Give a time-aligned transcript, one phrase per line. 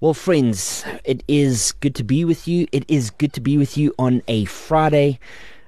[0.00, 2.68] Well, friends, it is good to be with you.
[2.70, 5.18] It is good to be with you on a Friday.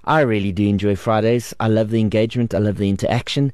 [0.04, 1.52] I really do enjoy Fridays.
[1.58, 3.52] I love the engagement, I love the interaction.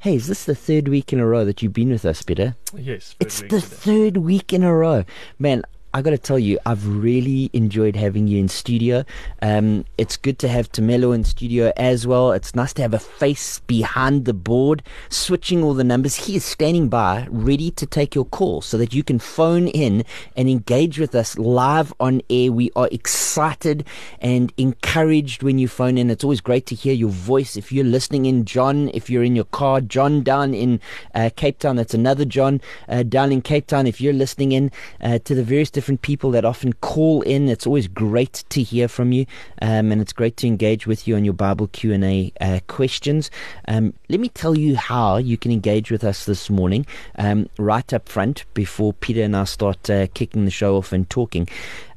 [0.00, 2.56] Hey, is this the third week in a row that you've been with us, Peter?
[2.76, 5.06] Yes, it's the third week in a row.
[5.38, 5.62] Man,
[5.94, 9.04] I got to tell you, I've really enjoyed having you in studio.
[9.40, 12.32] Um, it's good to have Tamelo in studio as well.
[12.32, 16.14] It's nice to have a face behind the board, switching all the numbers.
[16.14, 20.04] He is standing by, ready to take your call so that you can phone in
[20.36, 22.52] and engage with us live on air.
[22.52, 23.86] We are excited
[24.20, 26.10] and encouraged when you phone in.
[26.10, 27.56] It's always great to hear your voice.
[27.56, 30.80] If you're listening in, John, if you're in your car, John down in
[31.14, 33.86] uh, Cape Town, that's another John uh, down in Cape Town.
[33.86, 34.70] If you're listening in
[35.00, 37.48] uh, to the various different people that often call in.
[37.48, 39.26] It's always great to hear from you,
[39.62, 42.58] um, and it's great to engage with you on your Bible Q and A uh,
[42.66, 43.30] questions.
[43.68, 47.92] Um, let me tell you how you can engage with us this morning, um, right
[47.92, 51.48] up front before Peter and I start uh, kicking the show off and talking.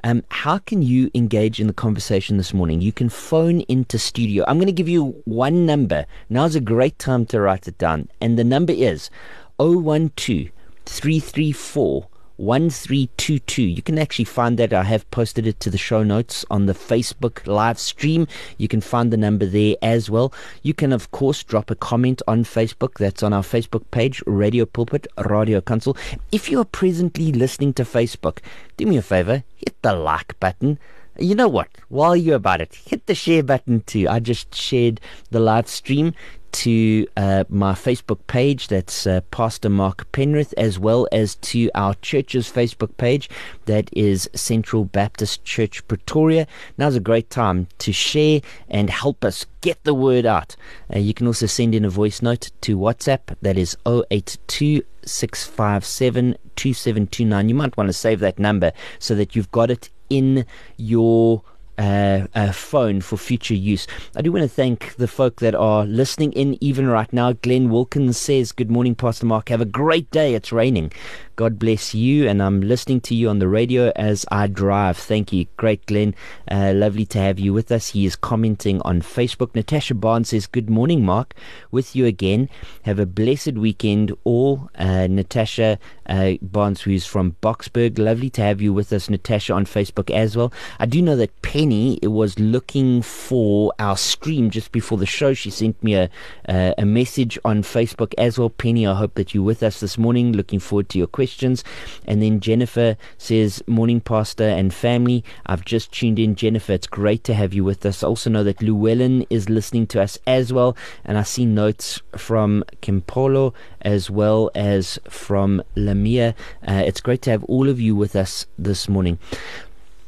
[0.04, 2.82] Um, how can you engage in the conversation this morning?
[2.82, 4.45] You can phone into studio.
[4.48, 6.05] I'm going to give you one number.
[6.29, 8.10] Now's a great time to write it down.
[8.21, 9.10] And the number is
[9.57, 10.51] 012
[10.85, 12.10] 334
[12.41, 13.61] 1322.
[13.61, 14.73] You can actually find that.
[14.73, 18.27] I have posted it to the show notes on the Facebook live stream.
[18.57, 20.33] You can find the number there as well.
[20.63, 22.98] You can, of course, drop a comment on Facebook.
[22.98, 25.95] That's on our Facebook page, Radio Pulpit, Radio Council.
[26.31, 28.39] If you are presently listening to Facebook,
[28.76, 30.79] do me a favor, hit the like button
[31.20, 31.67] you know what?
[31.89, 34.07] While you're about it, hit the share button too.
[34.09, 36.13] I just shared the live stream
[36.52, 41.94] to uh, my Facebook page, that's uh, Pastor Mark Penrith, as well as to our
[41.96, 43.30] church's Facebook page,
[43.66, 46.48] that is Central Baptist Church Pretoria.
[46.77, 50.55] Now's a great time to share and help us get the word out.
[50.94, 56.38] Uh, you can also send in a voice note to WhatsApp, that is 082 657
[56.55, 57.49] 2729.
[57.49, 60.46] You might want to save that number so that you've got it in
[60.77, 61.41] your
[61.82, 63.87] uh, phone for future use.
[64.16, 67.33] I do want to thank the folk that are listening in even right now.
[67.33, 69.50] Glenn Wilkins says, Good morning, Pastor Mark.
[69.50, 70.33] Have a great day.
[70.33, 70.91] It's raining.
[71.35, 72.27] God bless you.
[72.27, 74.97] And I'm listening to you on the radio as I drive.
[74.97, 75.45] Thank you.
[75.57, 76.13] Great, Glenn.
[76.49, 77.89] Uh, lovely to have you with us.
[77.89, 79.55] He is commenting on Facebook.
[79.55, 81.33] Natasha Barnes says, Good morning, Mark.
[81.71, 82.49] With you again.
[82.83, 84.69] Have a blessed weekend, all.
[84.77, 87.97] Uh, Natasha uh, Barnes, who's from Boksburg.
[87.97, 90.53] Lovely to have you with us, Natasha, on Facebook as well.
[90.79, 95.33] I do know that Penny was looking for our stream just before the show.
[95.33, 96.09] She sent me a,
[96.47, 98.49] uh, a message on Facebook as well.
[98.49, 100.33] Penny, I hope that you're with us this morning.
[100.33, 101.63] Looking forward to your questions questions.
[102.05, 105.23] And then Jennifer says, Morning, Pastor and family.
[105.45, 106.35] I've just tuned in.
[106.35, 108.03] Jennifer, it's great to have you with us.
[108.03, 110.75] I also know that Llewellyn is listening to us as well.
[111.05, 116.35] And I see notes from Kimpolo as well as from Lamia.
[116.67, 119.17] Uh, it's great to have all of you with us this morning.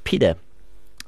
[0.03, 0.35] Peter,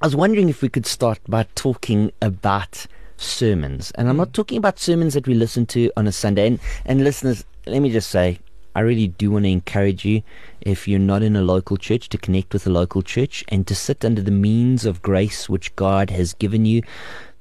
[0.01, 2.87] I was wondering if we could start by talking about
[3.17, 3.91] sermons.
[3.91, 6.47] And I'm not talking about sermons that we listen to on a Sunday.
[6.47, 8.39] And, and listeners, let me just say,
[8.75, 10.21] I really do want to encourage you,
[10.61, 13.73] if you're not in a local church, to connect with a local church and to
[13.73, 16.81] sit under the means of grace which God has given you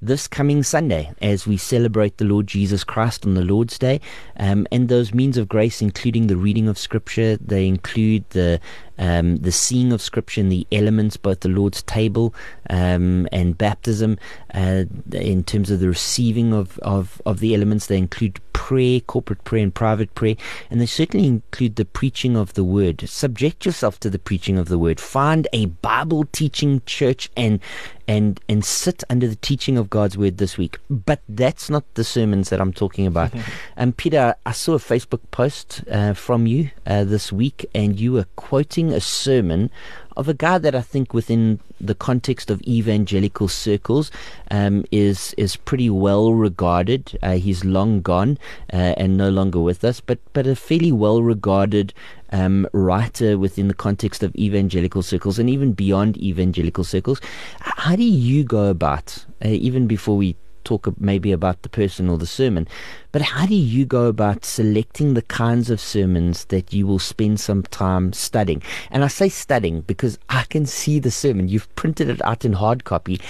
[0.04, 4.00] this coming Sunday as we celebrate the Lord Jesus Christ on the Lord's Day.
[4.36, 8.60] Um, and those means of grace, including the reading of Scripture, they include the
[8.96, 12.34] um, the seeing of Scripture and the elements, both the Lord's table
[12.70, 14.18] um, and baptism.
[14.52, 19.44] Uh, in terms of the receiving of, of, of the elements, they include prayer, corporate
[19.44, 20.36] prayer, and private prayer,
[20.70, 23.06] and they certainly include the preaching of the Word.
[23.06, 24.98] Subject yourself to the preaching of the Word.
[24.98, 27.60] Find a Bible teaching church and
[28.08, 30.78] and and sit under the teaching of God's Word this week.
[30.88, 33.34] But that's not the sermons that I'm talking about.
[33.34, 33.44] And
[33.76, 38.12] um, Peter, I saw a Facebook post uh, from you uh, this week, and you
[38.12, 39.70] were quoting a sermon
[40.16, 44.10] of a guy that I think, within the context of evangelical circles,
[44.50, 47.18] um, is is pretty well regarded.
[47.22, 48.38] Uh, he's long gone
[48.72, 51.92] uh, and no longer with us, but but a fairly well regarded
[52.30, 57.20] um, writer within the context of evangelical circles and even beyond evangelical circles.
[57.60, 62.18] How do you go about, uh, even before we talk maybe about the person or
[62.18, 62.66] the sermon,
[63.12, 67.40] but how do you go about selecting the kinds of sermons that you will spend
[67.40, 68.62] some time studying?
[68.90, 71.48] And I say studying because I can see the sermon.
[71.48, 73.20] You've printed it out in hard copy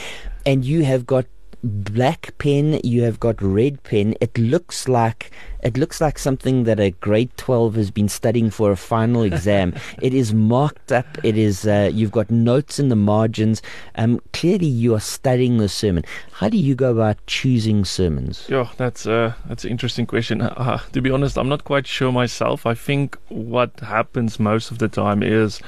[0.46, 1.26] and you have got
[1.64, 4.14] black pen, you have got red pen.
[4.20, 5.30] It looks like
[5.62, 9.74] it looks like something that a grade 12 has been studying for a final exam.
[10.02, 11.06] it is marked up.
[11.24, 13.62] It is uh, you've got notes in the margins.
[13.94, 16.04] Um, clearly, you are studying the sermon.
[16.32, 18.46] How do you go about choosing sermons?
[18.48, 20.42] Yeah, that's uh, that's an interesting question.
[20.64, 22.64] Uh, to be honest, I'm not quite sure myself.
[22.64, 25.60] I think what happens most of the time is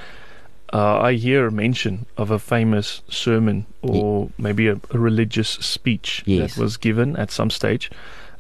[0.73, 6.55] uh, I hear mention of a famous sermon or maybe a, a religious speech Yes.
[6.55, 7.91] that was given at some stage,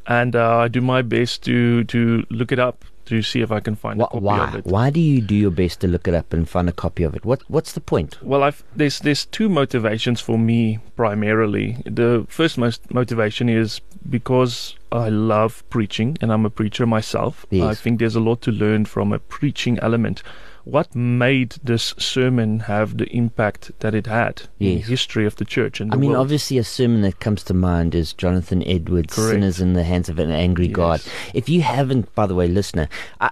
[0.07, 3.61] and uh, I do my best to to look it up to see if I
[3.61, 4.49] can find a copy why?
[4.49, 4.67] of it.
[4.67, 7.15] Why do you do your best to look it up and find a copy of
[7.15, 7.25] it?
[7.25, 8.21] What What's the point?
[8.23, 11.77] Well, I've, there's there's two motivations for me primarily.
[11.87, 13.81] The first most motivation is
[14.11, 17.47] because I love preaching and I'm a preacher myself.
[17.51, 17.65] Yes.
[17.67, 20.23] I think there's a lot to learn from a preaching element.
[20.67, 25.45] What made this sermon have the impact that it had in the history of the
[25.45, 26.23] church and I the mean, world?
[26.23, 29.31] obviously, a sermon that comes to mind is Jonathan Edwards' Correct.
[29.35, 31.03] "Sinners in the Hands of an Angry God."
[31.33, 32.89] If you haven't, by the way, listener,
[33.21, 33.31] I,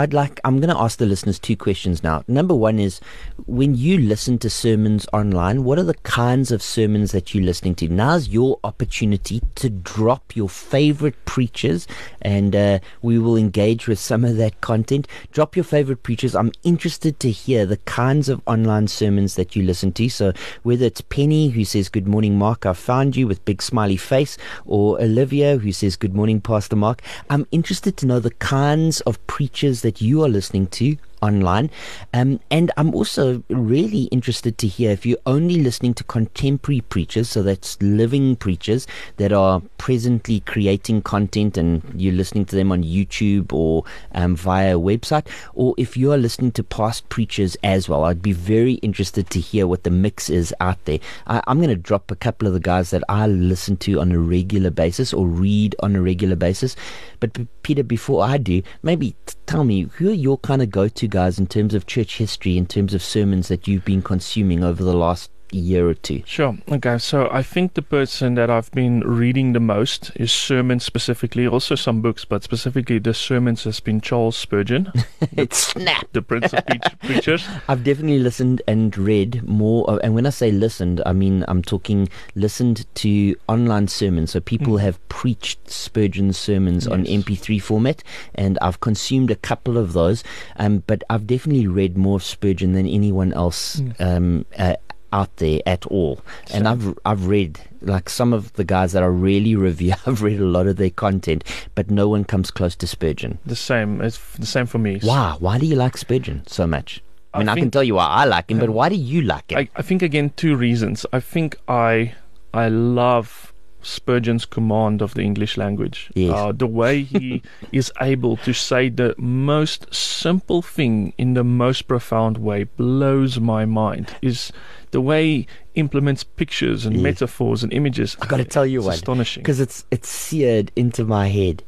[0.00, 0.40] I'd like.
[0.44, 2.24] I'm going to ask the listeners two questions now.
[2.26, 3.00] Number one is,
[3.44, 7.74] when you listen to sermons online, what are the kinds of sermons that you're listening
[7.76, 7.88] to?
[7.88, 11.86] Now's your opportunity to drop your favorite preachers,
[12.22, 15.06] and uh, we will engage with some of that content.
[15.32, 16.34] Drop your favorite preachers.
[16.34, 20.08] I'm interested to hear the kinds of online sermons that you listen to.
[20.08, 20.32] So
[20.62, 22.64] whether it's Penny who says, "Good morning, Mark.
[22.64, 27.02] I found you" with big smiley face, or Olivia who says, "Good morning, Pastor Mark."
[27.28, 31.70] I'm interested to know the kinds of preachers that you are listening to online.
[32.14, 37.28] Um, and I'm also really interested to hear if you're only listening to contemporary preachers,
[37.28, 38.86] so that's living preachers
[39.16, 44.76] that are presently creating content and you're listening to them on YouTube or um, via
[44.76, 48.04] a website, or if you are listening to past preachers as well.
[48.04, 50.98] I'd be very interested to hear what the mix is out there.
[51.26, 54.12] I, I'm going to drop a couple of the guys that I listen to on
[54.12, 56.76] a regular basis or read on a regular basis.
[57.18, 61.08] But Peter, before I do, maybe t- tell me who are your kind of go-to
[61.10, 64.82] guys in terms of church history, in terms of sermons that you've been consuming over
[64.82, 66.22] the last year or two?
[66.26, 66.56] Sure.
[66.70, 66.98] Okay.
[66.98, 71.74] So I think the person that I've been reading the most is sermons specifically, also
[71.74, 74.92] some books, but specifically the sermons has been Charles Spurgeon,
[75.36, 76.06] it's snap.
[76.12, 77.46] the Prince of Preach- Preachers.
[77.68, 81.62] I've definitely listened and read more, of, and when I say listened, I mean I'm
[81.62, 84.30] talking listened to online sermons.
[84.32, 84.80] So people Mm.
[84.80, 88.02] have preached Spurgeon's sermons on MP3 format,
[88.34, 90.22] and I've consumed a couple of those.
[90.56, 94.00] Um, but I've definitely read more of Spurgeon than anyone else Mm.
[94.00, 94.74] um, uh,
[95.12, 96.20] out there at all.
[96.52, 99.94] And I've I've read like some of the guys that I really review.
[100.06, 103.38] I've read a lot of their content, but no one comes close to Spurgeon.
[103.46, 104.00] The same.
[104.00, 105.00] It's the same for me.
[105.02, 105.36] Why?
[105.38, 107.02] Why do you like Spurgeon so much?
[107.32, 109.52] I mean, I, can tell you why I like him, but why do you like
[109.52, 109.58] him?
[109.58, 111.06] I, I think again two reasons.
[111.12, 112.14] I think I
[112.52, 113.52] I love
[113.82, 116.10] Spurgeon's command of the English language.
[116.14, 116.34] Yes.
[116.34, 117.42] Uh, the way he
[117.72, 123.64] is able to say the most simple thing in the most profound way blows my
[123.64, 124.14] mind.
[124.22, 124.52] Is
[124.92, 127.02] the way he implements pictures and Yes.
[127.02, 128.16] metaphors and images.
[128.20, 129.42] I got to tell you it's one astonishing.
[129.42, 131.62] because it's it's seared into my head.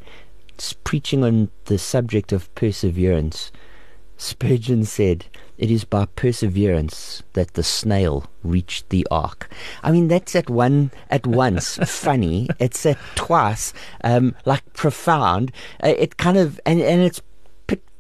[0.55, 3.51] It's preaching on the subject of perseverance.
[4.19, 5.25] Spurgeon said,
[5.59, 9.51] "It is by perseverance that the snail reached the ark."
[9.83, 12.49] I mean, that's at one at once funny.
[12.61, 13.73] It's at twice
[14.05, 15.51] um, like profound.
[15.83, 17.21] Uh, it kind of and and it's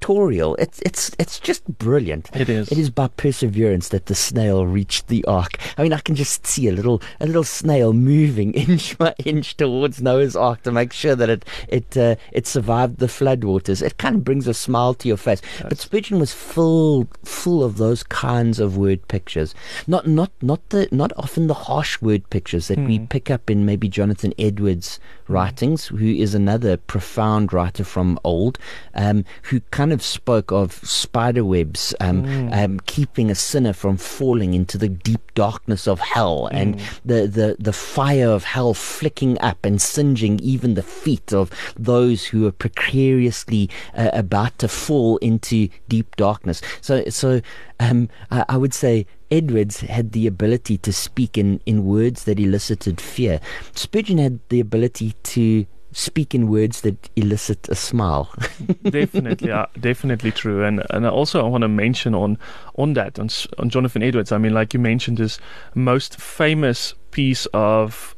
[0.03, 0.57] pictorial.
[0.57, 2.31] It's it's it's just brilliant.
[2.35, 2.71] It is.
[2.73, 5.57] It is by perseverance that the snail reached the ark.
[5.79, 9.57] I mean, I can just see a little a little snail moving inch by inch
[9.57, 13.83] towards Noah's ark to make sure that it it uh, it survived the floodwaters.
[13.83, 15.41] It kind of brings a smile to your face.
[15.63, 19.55] But Spurgeon was full full of those kinds of word pictures.
[19.87, 23.06] Not not not the not often the harsh word pictures that we Hmm.
[23.06, 28.59] pick up in maybe Jonathan Edwards' writings, who is another profound writer from old,
[28.94, 32.65] um, who kind of spoke of spider webs um, Mm.
[32.65, 37.56] um, keeping a sinner from falling into the deep darkness of hell, and the, the,
[37.58, 42.53] the fire of hell flicking up and singeing even the feet of those who are
[42.53, 46.61] precariously uh, about to fall into deep darkness.
[46.81, 47.41] So, so
[47.81, 52.39] um, I, I would say Edwards had the ability to speak in, in words that
[52.39, 53.41] elicited fear.
[53.75, 58.32] Spurgeon had the ability to speak in words that elicit a smile.
[58.82, 60.65] definitely, uh, definitely true.
[60.65, 62.39] And and also I want to mention on
[62.77, 64.32] on that on on Jonathan Edwards.
[64.32, 65.39] I mean, like you mentioned, his
[65.75, 68.17] most famous piece of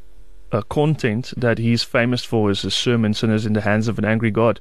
[0.52, 4.04] uh, content that he's famous for is his sermon "Sinners in the Hands of an
[4.04, 4.61] Angry God."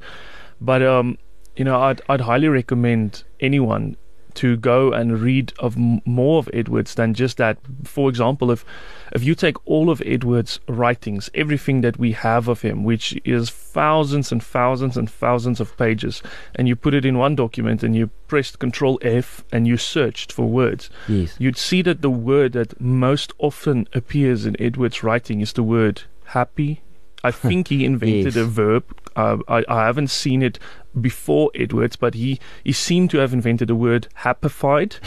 [0.59, 1.17] But um,
[1.55, 3.95] you know, I'd I'd highly recommend anyone
[4.35, 7.57] to go and read of m- more of Edwards than just that.
[7.83, 8.65] For example, if
[9.11, 13.49] if you take all of Edwards' writings, everything that we have of him, which is
[13.49, 16.23] thousands and thousands and thousands of pages,
[16.55, 20.31] and you put it in one document and you pressed Control F and you searched
[20.31, 21.35] for words, yes.
[21.39, 26.03] you'd see that the word that most often appears in Edwards' writing is the word
[26.25, 26.81] happy,
[27.23, 28.35] I think he invented Yes.
[28.35, 28.83] a verb.
[29.15, 30.57] Uh, I, I haven't seen it
[30.99, 34.97] before Edwards, but he, he seemed to have invented the word happified.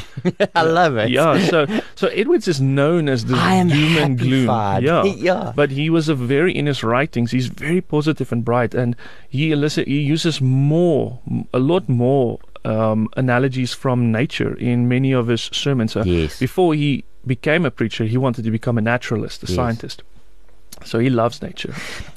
[0.54, 1.11] I love it.
[1.11, 4.46] Yeah, so so Edwards is known as the I doom and gloom.
[4.82, 5.04] Yeah.
[5.04, 5.52] Yeah.
[5.54, 7.32] But he was a very in his writings.
[7.32, 8.96] He's very positive and bright, and
[9.28, 11.18] he elicit, he uses more,
[11.52, 15.92] a lot more um, analogies from nature in many of his sermons.
[15.92, 16.38] So Yes.
[16.38, 19.54] before he became a preacher, he wanted to become a naturalist, a Yes.
[19.56, 20.02] scientist.
[20.85, 21.75] So he loves nature.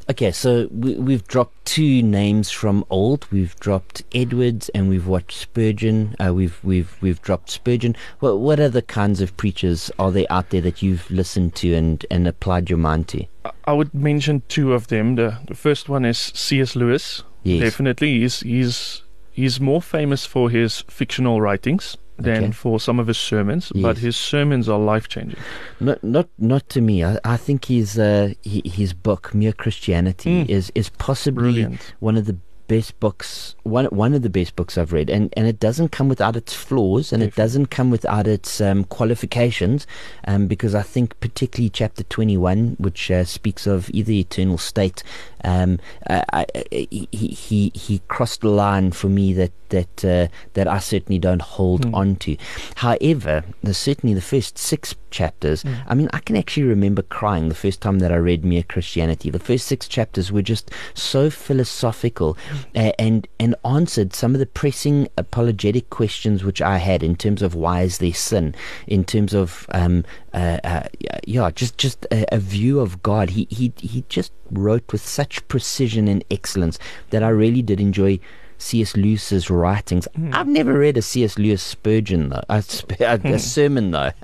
[0.10, 3.26] Okay, so we, we've dropped two names from old.
[3.32, 6.16] We've dropped Edwards and we've watched Spurgeon.
[6.24, 7.96] Uh, we've we've we've dropped Spurgeon.
[8.20, 12.06] What what other kinds of preachers are there out there that you've listened to and
[12.12, 13.26] and applied your mind to?
[13.46, 15.16] I- I would mention two of them.
[15.16, 16.76] The, the first one is C.S.
[16.76, 17.24] Lewis.
[17.44, 17.62] Yes.
[17.62, 22.52] Definitely, he's he's he's more famous for his fictional writings than Okay.
[22.52, 25.40] for some of his sermons, but his sermons are life changing.
[25.80, 27.04] Not not not to me.
[27.04, 30.50] I, I think his uh, his book Mere Christianity Mm.
[30.50, 31.82] is is possibly Brilliant.
[32.00, 32.38] one of the
[32.70, 36.08] best books one one of the best books I've read and and it doesn't come
[36.08, 39.86] without its flaws and it doesn't come without its um, qualifications
[40.28, 45.04] um, because I think particularly chapter 21 which uh, speaks of either eternal state
[45.44, 50.68] um, I, I, he, he he crossed the line for me that that uh, that
[50.68, 51.94] I certainly don't hold Mm.
[51.96, 52.38] on to
[52.76, 55.84] however the, certainly the first six chapters Mm.
[55.88, 59.30] I mean I can actually remember crying the first time that I read Mere Christianity
[59.30, 62.38] the first six chapters were just so philosophical
[62.76, 67.42] uh, and and answered some of the pressing apologetic questions which I had in terms
[67.42, 68.56] of why is there sin,
[68.88, 70.88] in terms of um, uh, uh,
[71.26, 73.32] yeah, just just a, a view of God.
[73.32, 78.20] He he he just wrote with such precision and excellence that I really did enjoy.
[78.62, 78.98] C.S.
[78.98, 80.06] Lewis's writings.
[80.18, 80.36] Mm.
[80.36, 81.40] I've never read a C.S.
[81.40, 84.12] Lewis Spurgeon though, a, sp- a, a sermon though.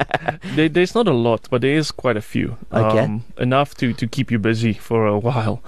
[0.56, 2.58] There, there's not a lot, but there is quite a few.
[2.72, 3.00] Okay.
[3.00, 5.64] Um, enough to, to keep you busy for a while.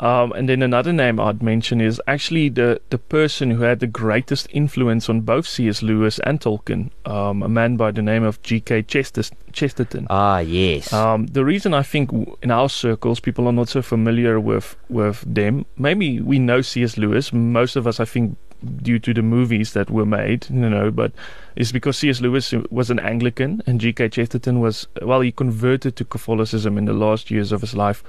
[0.00, 3.86] Um, and then another name I'd mention is actually the, the person who had the
[3.86, 5.82] greatest influence on both C.S.
[5.82, 8.82] Lewis and Tolkien, um, a man by the name of G.K.
[8.84, 10.06] Chester- Chesterton.
[10.08, 10.90] ah, yes.
[10.92, 12.10] Um, the reason I think
[12.42, 16.96] in our circles people are not so familiar with with them, maybe we know C.S.
[16.96, 17.32] Lewis.
[17.32, 18.38] Most of us, I think,
[18.82, 21.12] due to the movies that were made, you know, but
[21.56, 22.20] it's because C.S.
[22.20, 24.08] Lewis was an Anglican and G.K.
[24.08, 28.02] Chesterton was well, he converted to Catholicism in the last years of his life.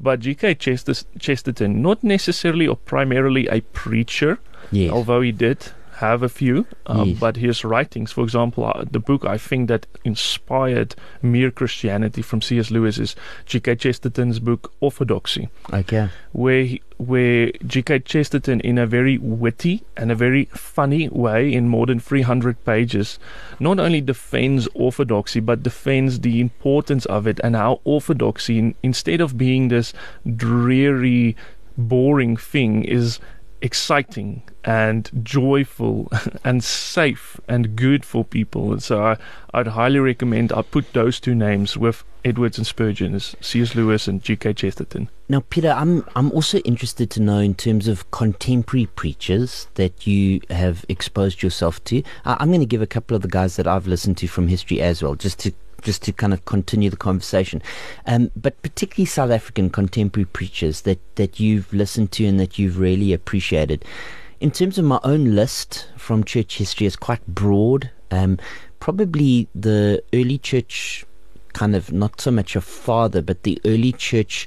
[0.00, 0.54] But G.K.
[0.56, 4.38] Chester- Chesterton, not necessarily or primarily a preacher,
[4.70, 4.90] yes.
[4.90, 5.72] although he did
[6.10, 7.18] have a few, um, Yes.
[7.18, 12.40] but his writings, for example, uh, the book I think that inspired mere Christianity from
[12.42, 12.70] C.S.
[12.70, 13.76] Lewis is G.K.
[13.76, 16.08] Chesterton's book Orthodoxy, okay.
[16.32, 18.00] where he, where G.K.
[18.00, 23.18] Chesterton, in a very witty and a very funny way, in more than 300 pages,
[23.58, 29.20] not only defends orthodoxy but defends the importance of it and how orthodoxy, in, instead
[29.20, 29.92] of being this
[30.36, 31.36] dreary,
[31.76, 33.18] boring thing, is
[33.64, 36.12] exciting and joyful
[36.44, 38.72] and safe and good for people.
[38.72, 39.16] And so I,
[39.54, 43.74] I'd highly recommend I put those two names with Edwards and Spurgeon as C.S.
[43.74, 44.52] Lewis and G.K.
[44.52, 45.08] Chesterton.
[45.30, 50.42] Now, Peter, I'm I'm also interested to know in terms of contemporary preachers that you
[50.50, 52.02] have exposed yourself to.
[52.26, 54.48] I, I'm going to give a couple of the guys that I've listened to from
[54.48, 55.52] history as well, just to
[55.84, 57.62] just to kind of continue the conversation.
[58.06, 62.78] Um, but particularly South African contemporary preachers that that you've listened to and that you've
[62.78, 63.84] really appreciated.
[64.40, 67.90] In terms of my own list from church history, is quite broad.
[68.10, 68.38] Um,
[68.80, 71.06] probably the early church
[71.52, 74.46] kind of not so much a father, but the early church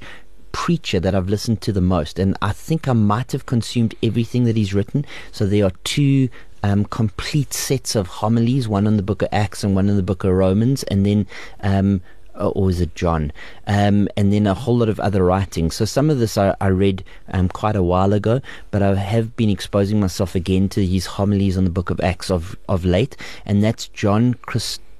[0.52, 2.18] preacher that I've listened to the most.
[2.18, 5.04] And I think I might have consumed everything that he's written.
[5.32, 6.28] So there are two
[6.62, 10.02] um, complete sets of homilies, one on the book of Acts and one in the
[10.02, 11.26] book of Romans, and then.
[11.60, 12.00] Um,
[12.38, 13.32] or is it John?
[13.66, 15.74] Um, and then a whole lot of other writings.
[15.74, 19.34] So some of this I, I read um, quite a while ago, but I have
[19.34, 23.16] been exposing myself again to his homilies on the book of Acts of, of late,
[23.44, 24.34] and that's John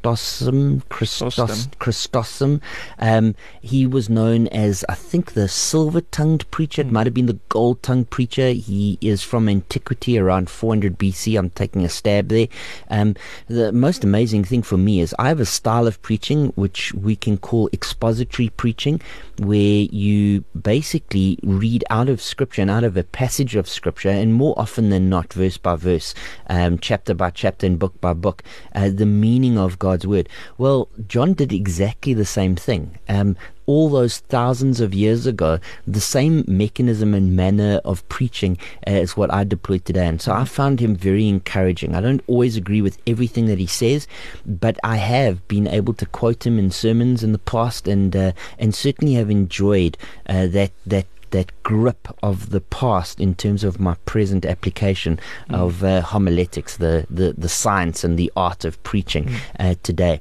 [0.03, 0.83] Chrysostom.
[0.89, 1.69] Christos.
[1.79, 2.61] Chrysostom.
[2.99, 6.83] Um, he was known as, I think, the silver-tongued preacher.
[6.83, 8.51] It might have been the gold-tongued preacher.
[8.51, 11.39] He is from antiquity, around 400 BC.
[11.39, 12.49] I'm taking a stab there.
[12.91, 13.17] Um,
[13.49, 17.17] the most amazing thing for me is I have a style of preaching which we
[17.17, 19.01] can call expository preaching,
[19.39, 24.35] where you basically read out of Scripture and out of a passage of Scripture, and
[24.35, 26.15] more often than not, verse by verse,
[26.49, 28.43] um, chapter by chapter, and book by book,
[28.75, 30.29] uh, the meaning of God's word.
[30.57, 32.99] Well, John did exactly the same thing.
[33.09, 33.37] Um,
[33.69, 38.57] all those thousands of years ago, the same mechanism and manner of preaching
[38.87, 40.07] uh, is what I deployed today.
[40.07, 41.95] And so I found him very encouraging.
[41.95, 44.09] I don't always agree with everything that he says,
[44.47, 48.33] but I have been able to quote him in sermons in the past, and uh,
[48.59, 53.79] and certainly have enjoyed uh, that that that grip of the past in terms of
[53.79, 55.21] my present application
[55.51, 55.55] mm.
[55.55, 59.41] of uh, homiletics, the, the the science and the art of preaching mm.
[59.61, 60.21] uh, today.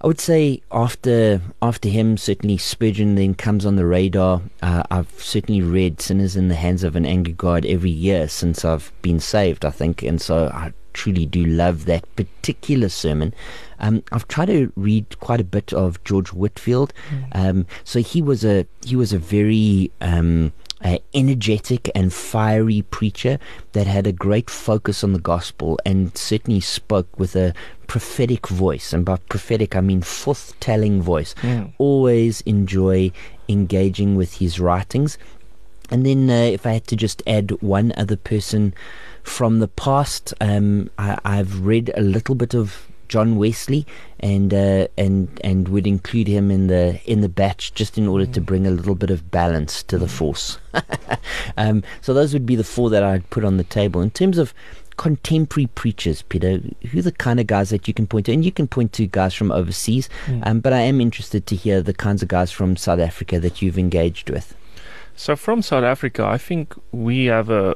[0.00, 4.42] I would say after after him, certainly Spurgeon then comes on the radar.
[4.62, 8.64] Uh, I've certainly read "Sinners in the Hands of an Angry God" every year since
[8.64, 9.64] I've been saved.
[9.64, 13.34] I think, and so I truly do love that particular sermon.
[13.80, 16.92] Um, I've tried to read quite a bit of George Whitefield.
[17.10, 17.26] Mm.
[17.32, 20.52] Um, so he was a he was a very um,
[20.84, 23.38] uh, energetic and fiery preacher
[23.72, 27.52] that had a great focus on the gospel and certainly spoke with a
[27.86, 28.92] prophetic voice.
[28.92, 31.34] And by prophetic, I mean forth-telling voice.
[31.42, 31.72] Mm.
[31.78, 33.12] Always enjoy
[33.48, 35.18] engaging with his writings.
[35.90, 38.74] And then, uh, if I had to just add one other person
[39.22, 43.86] from the past, um, I, I've read a little bit of John Wesley,
[44.20, 48.26] and uh, and and would include him in the in the batch just in order
[48.26, 48.32] mm.
[48.34, 50.10] to bring a little bit of balance to the mm.
[50.10, 50.58] force.
[51.56, 54.38] um, so those would be the four that I'd put on the table in terms
[54.38, 54.54] of
[54.96, 56.60] contemporary preachers, Peter.
[56.90, 58.92] Who are the kind of guys that you can point to, and you can point
[58.94, 60.08] to guys from overseas.
[60.26, 60.46] Mm.
[60.46, 63.62] Um, but I am interested to hear the kinds of guys from South Africa that
[63.62, 64.54] you've engaged with.
[65.16, 67.74] So from South Africa, I think we have a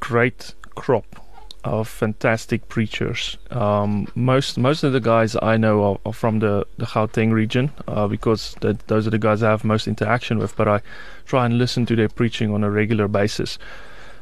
[0.00, 1.06] great crop
[1.64, 3.36] of fantastic preachers.
[3.50, 7.70] Um, most most of the guys I know are, are from the, the Gauteng region
[7.86, 10.56] uh, because those are the guys I have most interaction with.
[10.56, 10.80] But I
[11.26, 13.58] try and listen to their preaching on a regular basis.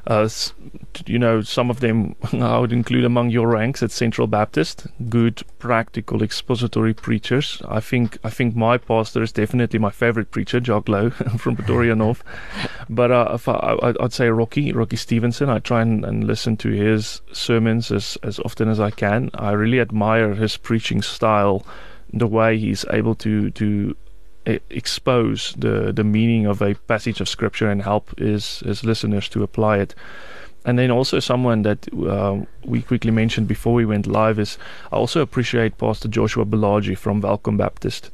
[0.07, 0.29] Uh,
[1.07, 4.87] you know, some of them I would include among your ranks at Central Baptist.
[5.09, 7.63] Good, practical, expository preachers.
[7.69, 11.95] I think I think my pastor is definitely my favorite preacher, Jock Low from Pretoria
[11.95, 12.23] North.
[12.89, 15.49] But uh, I, would say Rocky, Rocky Stevenson.
[15.49, 19.31] I try and, and listen to his sermons as as often as I can.
[19.35, 21.65] I really admire his preaching style,
[22.13, 23.97] the way he's able to to
[24.47, 29.43] expose the the meaning of a passage of scripture and help his his listeners to
[29.43, 29.95] apply it.
[30.65, 34.59] And then also someone that uh, we quickly mentioned before we went live is
[34.93, 38.11] I also appreciate Pastor Joshua Balaji from Welcome Baptist.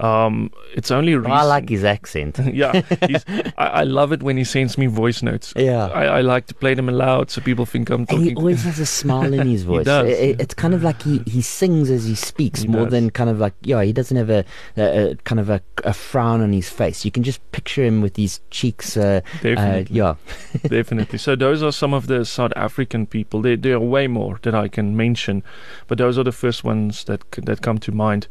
[0.00, 1.34] Um, it's only recent.
[1.34, 2.38] I like his accent.
[2.52, 2.80] yeah,
[3.58, 5.52] I, I, love it when he sends me voice notes.
[5.54, 8.20] Yeah, I, I, like to play them aloud so people think I'm talking.
[8.20, 9.86] And he always has a smile in his voice.
[9.86, 12.92] It, it's kind of like he, he sings as he speaks he more does.
[12.92, 13.82] than kind of like yeah.
[13.82, 14.44] He doesn't have a,
[14.78, 17.04] a, a kind of a, a, frown on his face.
[17.04, 18.96] You can just picture him with these cheeks.
[18.96, 20.00] Uh, uh Definitely.
[20.00, 20.14] Uh,
[20.62, 21.18] yeah, definitely.
[21.18, 23.42] So those are some of the South African people.
[23.42, 25.42] There, there are way more that I can mention,
[25.88, 28.28] but those are the first ones that that come to mind.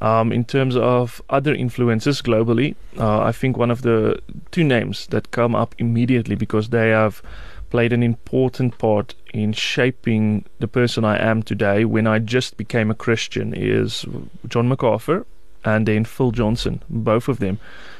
[0.00, 4.18] Um, in terms of other influences globally, uh, I think one of the
[4.50, 7.22] two names that come up immediately because they have
[7.70, 12.90] played an important part in shaping the person I am today when I just became
[12.90, 14.04] a Christian is
[14.48, 15.26] John MacArthur
[15.64, 17.58] and then Phil Johnson, both of them.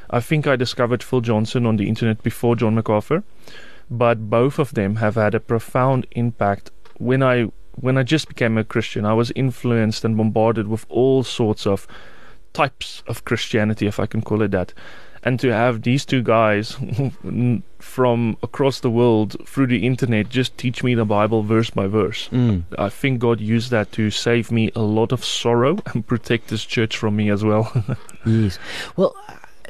[0.09, 3.23] I think I discovered Phil Johnson on the internet before John MacArthur,
[3.89, 8.57] but both of them have had a profound impact when I when I just became
[8.57, 11.87] a Christian, I was influenced and bombarded with all sorts of
[12.53, 14.73] types of Christianity, if I can call it that.
[15.23, 16.77] And to have these two guys
[17.79, 22.27] from across the world through the internet just teach me the Bible verse by verse.
[22.29, 22.63] Mm.
[22.77, 26.65] I think God used that to save me a lot of sorrow and protect this
[26.65, 27.71] church from me as well.
[28.25, 28.57] yes.
[28.95, 29.15] Well,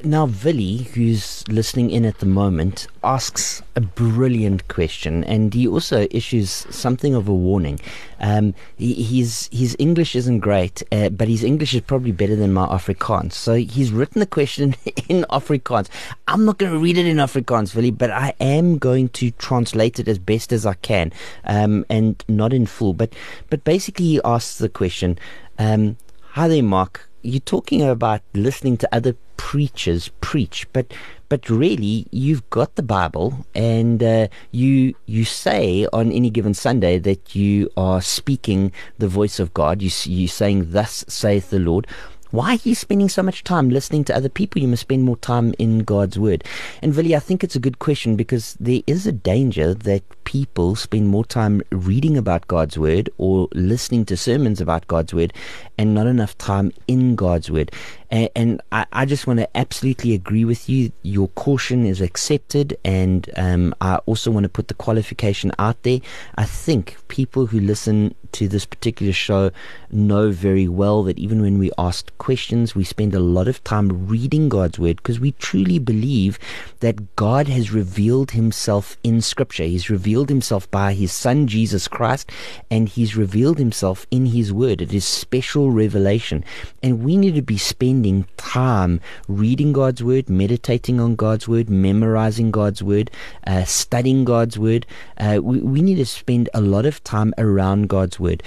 [0.03, 6.07] now, Willie, who's listening in at the moment, asks a brilliant question, and he also
[6.11, 7.79] issues something of a warning.
[8.19, 12.67] Um, his his English isn't great, uh, but his English is probably better than my
[12.67, 13.33] Afrikaans.
[13.33, 14.75] So he's written the question
[15.09, 15.87] in Afrikaans.
[16.27, 19.99] I'm not going to read it in Afrikaans, Willie, but I am going to translate
[19.99, 21.11] it as best as I can,
[21.45, 22.93] um, and not in full.
[22.93, 23.13] But
[23.49, 25.17] but basically, he asks the question.
[25.57, 25.97] Um,
[26.33, 30.93] Hi there, Mark you're talking about listening to other preachers preach, but
[31.27, 36.99] but really you've got the Bible, and uh, you you say on any given Sunday
[36.99, 39.81] that you are speaking the voice of God.
[39.81, 41.87] You you saying, "Thus saith the Lord."
[42.31, 44.61] Why are you spending so much time listening to other people?
[44.61, 46.45] You must spend more time in God's Word.
[46.81, 50.77] And Willie, I think it's a good question because there is a danger that people
[50.77, 55.33] spend more time reading about God's Word or listening to sermons about God's Word
[55.77, 57.69] and not enough time in God's Word.
[58.11, 60.91] And, and I, I, just want to absolutely agree with you.
[61.01, 66.01] Your caution is accepted, and um, I also want to put the qualification out there.
[66.35, 69.51] I think people who listen to this particular show
[69.91, 74.07] know very well that even when we ask questions, we spend a lot of time
[74.07, 76.37] reading God's Word because we truly believe
[76.81, 79.63] that God has revealed Himself in Scripture.
[79.63, 82.29] He's revealed Himself by His Son, Jesus Christ,
[82.69, 84.81] and He's revealed Himself in His Word.
[84.81, 86.43] It is special revelation.
[86.83, 91.69] And we need to be spending spending time reading God's Word, meditating on God's Word,
[91.69, 93.11] memorizing God's Word,
[93.45, 94.87] uh, studying God's Word.
[95.19, 98.41] Uh, we, we need to spend a lot of time around God's Word.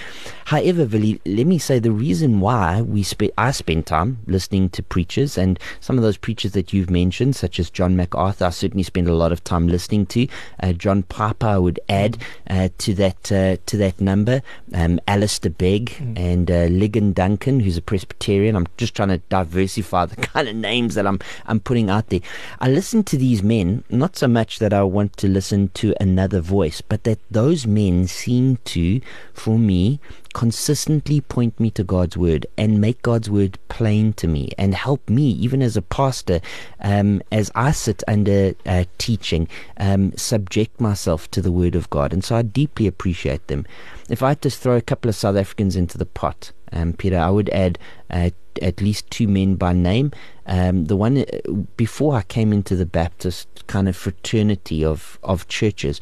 [0.45, 4.83] However, Willie, let me say the reason why we spe- I spend time listening to
[4.83, 8.83] preachers, and some of those preachers that you've mentioned, such as John MacArthur, I certainly
[8.83, 10.27] spend a lot of time listening to.
[10.61, 12.17] Uh, John Piper, I would add
[12.49, 14.41] uh, to that uh, to that number.
[14.73, 16.19] Um, Alistair Begg mm.
[16.19, 18.57] and uh, Ligon Duncan, who's a Presbyterian.
[18.57, 22.21] I'm just trying to diversify the kind of names that I'm I'm putting out there.
[22.59, 26.41] I listen to these men not so much that I want to listen to another
[26.41, 29.01] voice, but that those men seem to,
[29.33, 29.99] for me,
[30.35, 35.09] consistently point me to God's word and make God's word plain to me and help
[35.09, 36.41] me, even as a pastor,
[36.81, 42.11] um, as I sit under uh, teaching, um, subject myself to the word of God.
[42.11, 43.65] And so I deeply appreciate them.
[44.09, 47.17] If I had to throw a couple of South Africans into the pot, um, Peter,
[47.17, 50.11] I would add uh, at least two men by name.
[50.47, 55.47] Um, the one uh, before I came into the Baptist kind of fraternity of, of
[55.47, 56.01] churches,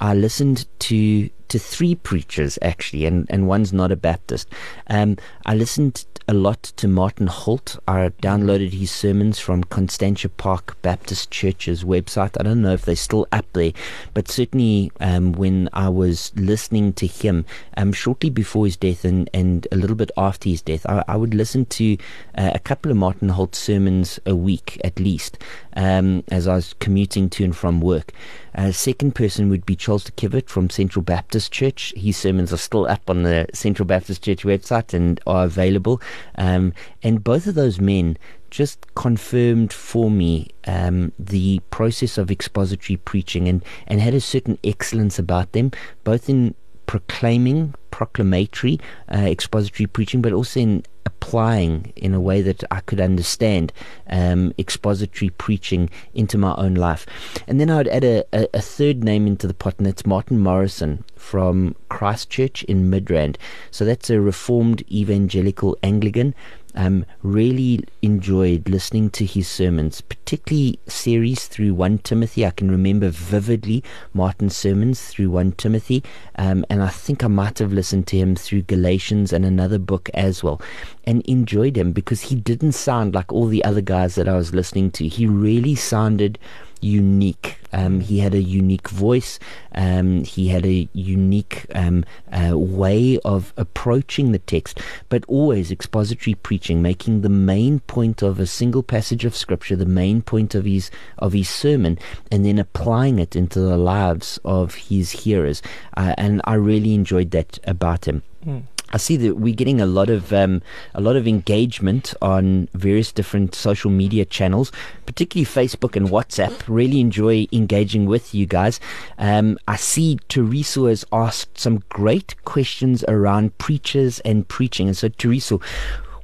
[0.00, 4.48] I listened to to three preachers actually, and, and one's not a Baptist.
[4.88, 7.78] Um, I listened a lot to Martin Holdt.
[7.88, 12.36] I downloaded his sermons from Constantia Park Baptist Church's website.
[12.38, 13.72] I don't know if they're still up there,
[14.12, 17.46] but certainly um, when I was listening to him
[17.78, 21.16] um, shortly before his death and, and a little bit after his death, I, I
[21.16, 21.96] would listen to
[22.36, 25.38] uh, a couple of Martin Holdt sermons a week at least
[25.78, 28.12] um, as I was commuting to and from work.
[28.54, 31.92] Uh, second person would be Charles de Kiewit from Central Baptist Church.
[31.94, 36.00] His sermons are still up on the Central Baptist Church website and are available.
[36.36, 36.72] Um,
[37.02, 38.16] and both of those men
[38.50, 44.58] just confirmed for me um, the process of expository preaching and, and had a certain
[44.64, 45.70] excellence about them,
[46.04, 46.54] both in
[46.86, 48.80] proclaiming, proclamatory,
[49.12, 53.72] uh, expository preaching, but also in applying in a way that I could understand
[54.10, 57.06] um, expository preaching into my own life.
[57.46, 60.04] And then I would add a, a, a, third name into the pot, and it's
[60.04, 63.36] Martin Morrison from Christchurch in Midrand.
[63.70, 66.34] So that's a Reformed Evangelical Anglican
[66.74, 72.46] um, really enjoyed listening to his sermons, particularly series through 1 Timothy.
[72.46, 76.02] I can remember vividly Martin's sermons through 1 Timothy,
[76.36, 80.10] um, and I think I might have listened to him through Galatians and another book
[80.14, 80.60] as well,
[81.04, 84.54] and enjoyed him because he didn't sound like all the other guys that I was
[84.54, 85.08] listening to.
[85.08, 86.38] He really sounded
[86.80, 87.58] unique.
[87.72, 89.38] Um, he had a unique voice.
[89.74, 96.34] Um, he had a unique um, uh, way of approaching the text, but always expository
[96.34, 100.64] preaching, making the main point of a single passage of scripture the main point of
[100.64, 101.98] his of his sermon,
[102.30, 105.62] and then applying it into the lives of his hearers.
[105.96, 108.22] Uh, and I really enjoyed that about him.
[108.46, 108.62] Mm.
[108.90, 110.62] I see that we're getting a lot of um,
[110.94, 114.72] a lot of engagement on various different social media channels,
[115.04, 116.62] particularly Facebook and WhatsApp.
[116.66, 118.80] Really enjoy engaging with you guys.
[119.18, 125.08] Um, I see Teresa has asked some great questions around preachers and preaching, and so
[125.08, 125.58] Teresa,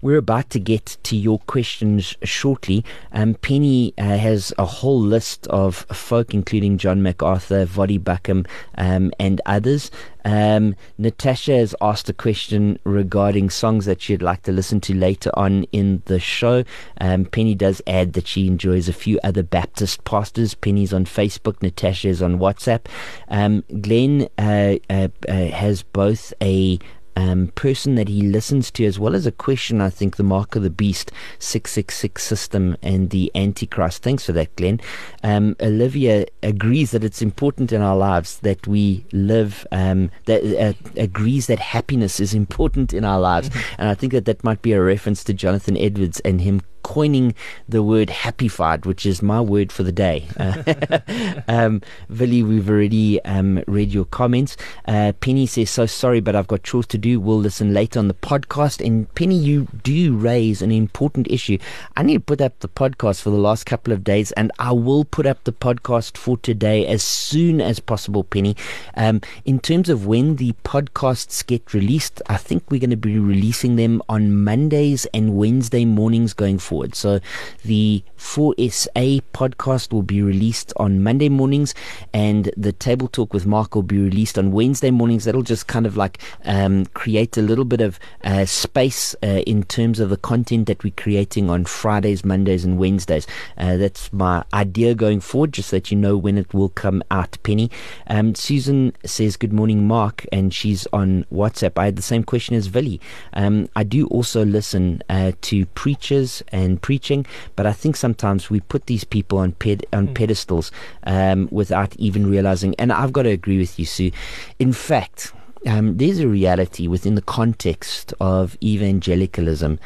[0.05, 2.85] we're about to get to your questions shortly.
[3.11, 9.13] Um, Penny uh, has a whole list of folk, including John MacArthur, Voddie Baucham, um,
[9.19, 9.91] and others.
[10.27, 15.31] Um, Natasha has asked a question regarding songs that she'd like to listen to later
[15.39, 16.65] on in the show.
[17.01, 20.53] Um, Penny does add that she enjoys a few other Baptist pastors.
[20.53, 22.87] Penny's on Facebook, Natasha is on WhatsApp.
[23.29, 26.79] Um, Glenn uh, uh, uh has both a
[27.17, 30.57] um, person that he listens to, as well as a question, I think, the Mark
[30.57, 34.03] of the Beast 666 system and the Antichrist.
[34.03, 34.81] Thanks for that, Glenn.
[35.23, 40.73] Um, Olivia agrees that it's important in our lives that we live, um, that uh,
[40.97, 43.49] agrees that happiness is important in our lives.
[43.49, 43.75] Mm-hmm.
[43.81, 47.35] And I think that that might be a reference to Jonathan Edwards and him coining
[47.69, 50.29] the word happyfied, which is my word for the day.
[51.47, 54.57] Um, we've already um, read your comments.
[54.87, 57.21] Uh, Penny says, So sorry, but I've got chores to do.
[57.21, 58.85] We'll listen later on the podcast.
[58.85, 61.59] And Penny, you do raise an important issue.
[61.97, 64.73] I need to put up the podcast for the last couple of days, and I
[64.73, 68.57] will put up the podcast for today as soon as possible, Penny.
[68.97, 73.19] Um, in terms of when the podcasts get released, I think we're going to be
[73.19, 76.95] releasing them on Mondays and Wednesday mornings going forward forward.
[76.97, 77.21] So
[77.65, 81.75] the 4SA podcast will be released on Monday mornings,
[82.13, 85.25] and the Table Talk with Mark will be released on Wednesday mornings.
[85.25, 89.63] That'll just kind of like um, create a little bit of uh, space uh, in
[89.63, 93.27] terms of the content that we're creating on Fridays, Mondays, and Wednesdays.
[93.57, 97.05] Uh, that's my idea going forward, just so that you know when it will come
[97.13, 97.71] out, Penny.
[98.09, 101.79] Um, Susan says, Good morning, Mark, and she's on WhatsApp.
[101.79, 103.01] I had the same question as Willie.
[103.33, 108.51] Um, I do also listen uh, to preachers and and preaching, but I think sometimes
[108.51, 110.15] we put these people on ped- on mm.
[110.15, 110.73] pedestals
[111.05, 112.75] um, without even realizing.
[112.79, 114.11] And I've got to agree with you, Sue.
[114.59, 115.33] In fact,
[115.67, 119.79] um, there's a reality within the context of evangelicalism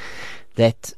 [0.57, 0.95] that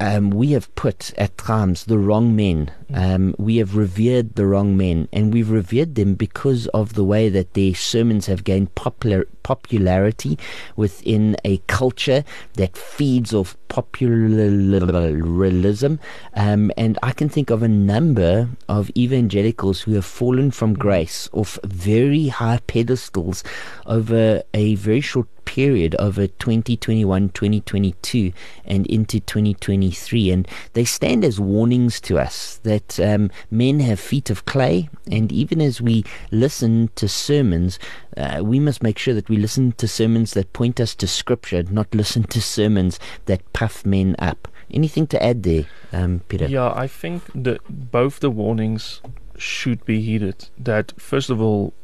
[0.00, 2.70] um, we have put at times the wrong men.
[2.90, 3.14] Mm.
[3.14, 7.28] Um, we have revered the wrong men, and we've revered them because of the way
[7.28, 10.38] that their sermons have gained popular popularity
[10.76, 15.98] within a culture that feeds off popularism.
[16.34, 21.28] Um, and I can think of a number of evangelicals who have fallen from grace
[21.32, 23.42] off very high pedestals
[23.84, 28.32] over a very short period over 2021, 2022,
[28.64, 30.30] and into 2023.
[30.30, 34.88] And they stand as warnings to us that um, men have feet of clay.
[35.10, 37.78] And even as we listen to sermons,
[38.16, 41.62] uh, we must make sure that we listen to sermons that point us to Scripture,
[41.64, 43.52] not listen to sermons that
[43.84, 44.48] men up.
[44.70, 46.46] Anything to add there, um, Peter?
[46.46, 49.00] Yeah, I think that both the warnings
[49.36, 50.48] should be heeded.
[50.58, 51.74] That, first of all,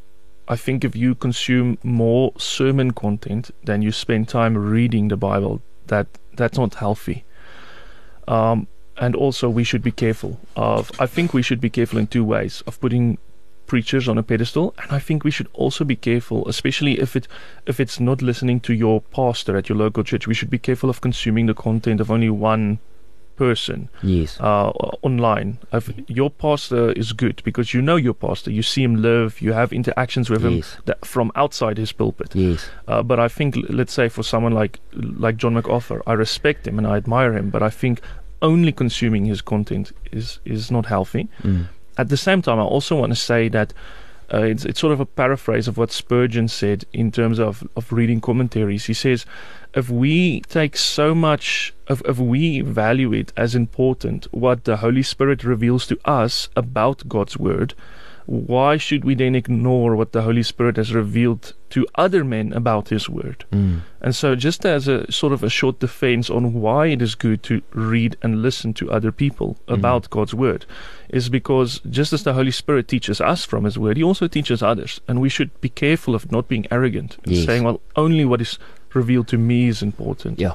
[0.49, 5.63] I think if you consume more sermon content than you spend time reading the Bible,
[5.87, 7.25] that that's not healthy.
[8.27, 8.67] Um,
[8.97, 10.91] and also, we should be careful of.
[10.99, 13.19] I think we should be careful in two ways of putting
[13.71, 17.29] preachers on a pedestal, and I think we should also be careful, especially if it
[17.67, 20.27] if it's not listening to your pastor at your local church.
[20.27, 22.81] We should be careful of consuming the content of only one
[23.37, 24.69] person yes uh,
[25.11, 29.41] online if your pastor is good because you know your pastor you see him live
[29.41, 30.75] you have interactions with yes.
[30.75, 34.53] him that, from outside his pulpit yes uh, but i think let's say for someone
[34.53, 34.79] like
[35.27, 38.03] like john macarthur i respect him and i admire him but i think
[38.43, 41.65] only consuming his content is is not healthy mm.
[42.01, 43.75] At the same time, I also want to say that
[44.33, 47.93] uh, it's, it's sort of a paraphrase of what Spurgeon said in terms of, of
[47.93, 48.87] reading commentaries.
[48.87, 49.27] He says,
[49.75, 55.03] if we take so much, if, if we value it as important, what the Holy
[55.03, 57.75] Spirit reveals to us about God's Word,
[58.31, 62.91] why should we then ignore what the Holy Spirit has revealed to other men about
[62.91, 63.45] His Word?
[63.51, 63.81] Mm.
[64.01, 67.43] And so, just as a sort of a short defense on why it is good
[67.43, 69.75] to read and listen to other people mm.
[69.75, 70.11] about mm.
[70.11, 70.65] God's Word,
[71.09, 74.63] is because just as the Holy Spirit teaches us from His Word, He also teaches
[74.63, 75.01] others.
[75.09, 77.45] And we should be careful of not being arrogant and yes.
[77.45, 78.61] saying, well, only what is
[78.95, 80.39] revealed to me is important.
[80.39, 80.55] Yeah.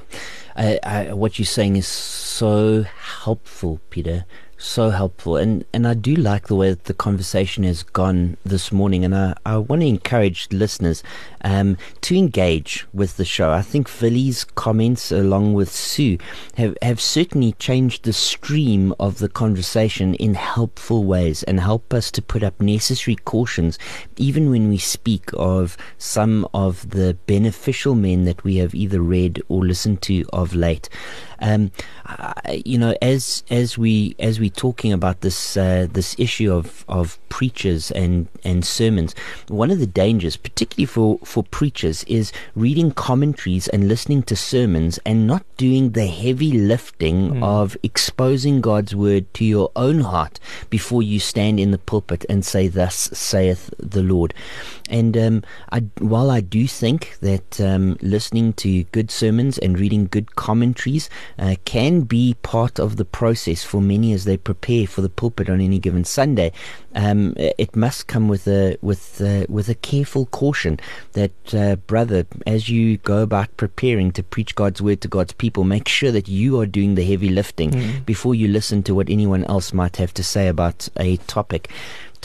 [0.56, 4.24] Uh, uh, what you're saying is so helpful, Peter,
[4.58, 5.38] so helpful.
[5.38, 9.04] And, and I do like the way that the conversation has gone this morning.
[9.06, 11.04] And I, I want to encourage listeners
[11.42, 13.52] um, to engage with the show.
[13.52, 16.18] I think Philly's comments, along with Sue,
[16.56, 22.10] have, have certainly changed the stream of the conversation in helpful ways and help us
[22.12, 23.78] to put up necessary cautions,
[24.18, 29.42] even when we speak of some of the beneficial men that we have either read
[29.50, 30.90] or listened to of late.
[31.40, 31.72] Um,
[32.64, 37.18] you know, as as we as we talking about this uh, this issue of, of
[37.30, 39.14] preachers and, and sermons,
[39.50, 45.00] one of the dangers, particularly for, for preachers, is reading commentaries and listening to sermons
[45.06, 47.44] and not doing the heavy lifting mm.
[47.44, 52.46] of exposing God's word to your own heart before you stand in the pulpit and
[52.46, 54.34] say, "Thus saith the Lord."
[54.90, 60.06] And um, I, while I do think that um, listening to good sermons and reading
[60.06, 65.02] good commentaries uh, can be part of the process for many as they prepare for
[65.02, 66.52] the pulpit on any given Sunday,
[66.96, 70.80] um, it must come with a with uh, with a careful caution
[71.14, 75.64] that uh, brother, as you go about preparing to preach God's word to God's people,
[75.64, 78.06] make sure that you are doing the heavy lifting mm.
[78.06, 81.70] before you listen to what anyone else might have to say about a topic.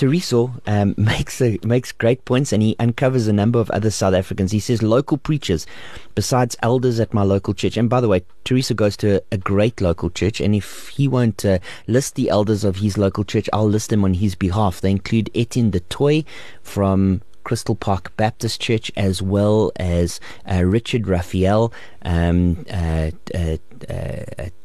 [0.00, 4.14] Teresa um, makes a, makes great points, and he uncovers a number of other South
[4.14, 4.50] Africans.
[4.50, 5.66] He says local preachers,
[6.14, 7.76] besides elders at my local church.
[7.76, 11.06] And by the way, Teresa goes to a, a great local church, and if he
[11.06, 14.80] won't uh, list the elders of his local church, I'll list them on his behalf.
[14.80, 16.24] They include Etienne du Toit
[16.62, 20.18] from Crystal Park Baptist Church, as well as
[20.50, 21.74] uh, Richard Raphael,
[22.06, 23.56] um, uh, uh,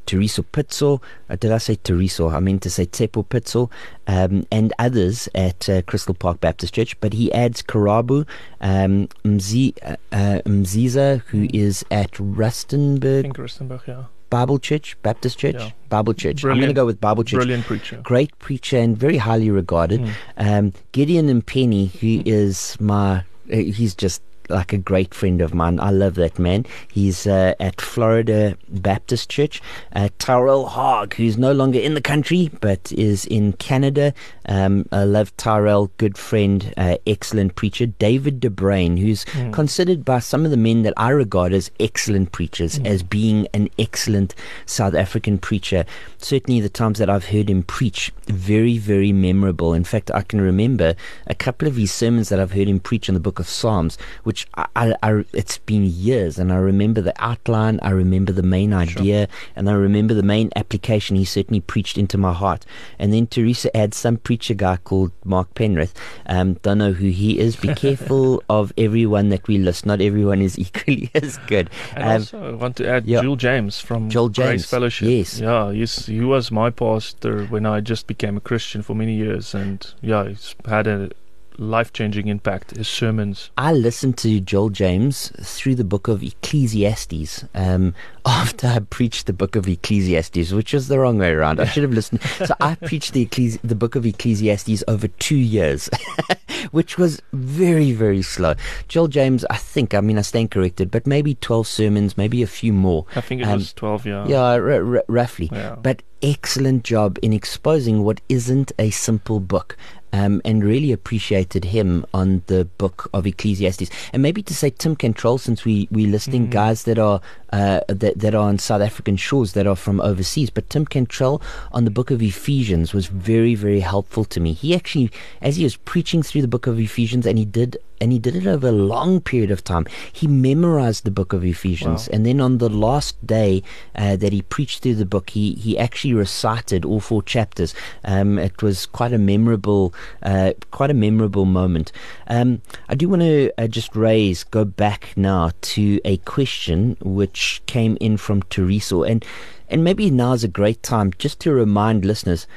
[0.05, 1.01] Teresa Pitzel.
[1.29, 2.25] Uh, did I say Teresa?
[2.27, 3.71] I meant to say Tepo Pitzel
[4.07, 6.99] um, and others at uh, Crystal Park Baptist Church.
[6.99, 8.27] But he adds Karabu
[8.61, 11.83] um, Mzi, uh, uh, Mziza, who mm.
[11.91, 13.19] at Rustenburg.
[13.19, 14.03] I think Rustenburg, yeah.
[14.29, 15.69] Bible Church, Baptist Church, yeah.
[15.89, 16.41] Bible Church.
[16.41, 16.57] Brilliant.
[16.57, 17.37] I'm going to go with Bible Church.
[17.37, 18.01] Brilliant preacher.
[18.03, 20.01] Great preacher and very highly regarded.
[20.01, 20.13] Mm.
[20.37, 25.53] Um, Gideon and Penny, who is my, uh, he's just like a great friend of
[25.53, 25.79] mine.
[25.79, 26.65] I love that man.
[26.91, 29.61] He's uh, at Florida Baptist Church.
[29.93, 34.13] Uh, Tyrell Haag, who's no longer in the country but is in Canada.
[34.47, 37.85] Um, I love Tyrell, good friend, uh, excellent preacher.
[37.85, 39.53] David de Bruyn, who's mm.
[39.53, 42.85] considered by some of the men that I regard as excellent preachers, mm.
[42.85, 45.85] as being an excellent South African preacher.
[46.17, 49.73] Certainly, the times that I've heard him preach, very, very memorable.
[49.73, 50.95] In fact, I can remember
[51.27, 53.97] a couple of his sermons that I've heard him preach in the book of Psalms,
[54.23, 58.43] which I, I, I, it's been years, and I remember the outline, I remember the
[58.43, 59.37] main idea, sure.
[59.55, 62.65] and I remember the main application he certainly preached into my heart.
[62.99, 65.93] And then Teresa adds some preacher guy called Mark Penrith.
[66.25, 67.55] Um, don't know who he is.
[67.55, 69.85] Be careful of everyone that we list.
[69.85, 71.69] Not everyone is equally as good.
[71.95, 74.47] And um, also, I want to add yeah, Joel James from Joel James.
[74.47, 75.07] Grace Fellowship.
[75.07, 75.39] Yes.
[75.39, 79.85] Yeah, he was my pastor when I just became a Christian for many years, and
[80.01, 81.11] yeah, he's had a
[81.57, 83.51] life changing impact, his sermons.
[83.57, 87.93] I listened to Joel James through the book of Ecclesiastes um,
[88.25, 91.59] after I preached the book of Ecclesiastes, which was the wrong way around.
[91.59, 92.21] I should have listened.
[92.21, 95.89] so I preached the, Ecclesi- the book of Ecclesiastes over two years,
[96.71, 98.55] which was very, very slow.
[98.87, 102.47] Joel James, I think, I mean, I stand corrected, but maybe 12 sermons, maybe a
[102.47, 103.05] few more.
[103.15, 104.27] I think it um, was 12, yeah.
[104.27, 105.49] Yeah, r- r- roughly.
[105.51, 105.75] Yeah.
[105.75, 109.77] But excellent job in exposing what isn't a simple book
[110.15, 113.89] um, and really appreciated him on the book of Ecclesiastes.
[114.13, 116.51] And maybe to say Tim Cantrell, since we we listing mm.
[116.51, 117.19] guys that are
[117.51, 121.41] uh, that that are on South African shores that are from overseas, but Tim Cantrell
[121.73, 124.53] on the book of Ephesians was very very helpful to me.
[124.53, 128.11] He actually, as he was preaching through the book of Ephesians, and he did and
[128.11, 129.85] he did it over a long period of time.
[130.11, 132.15] He memorized the book of Ephesians, wow.
[132.15, 133.63] and then on the last day
[133.95, 137.73] uh, that he preached through the book, he he actually recited all four chapters.
[138.03, 141.91] Um, it was quite a memorable, uh, quite a memorable moment.
[142.27, 147.61] Um, I do want to uh, just raise, go back now to a question which
[147.65, 149.25] came in from Teresa, and
[149.69, 152.47] and maybe now is a great time just to remind listeners.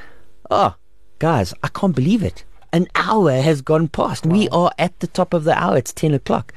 [0.51, 0.77] Oh,
[1.18, 4.27] guys, I can't believe it an hour has gone past.
[4.27, 4.33] Wow.
[4.33, 5.77] We are at the top of the hour.
[5.77, 6.53] It's 10 o'clock.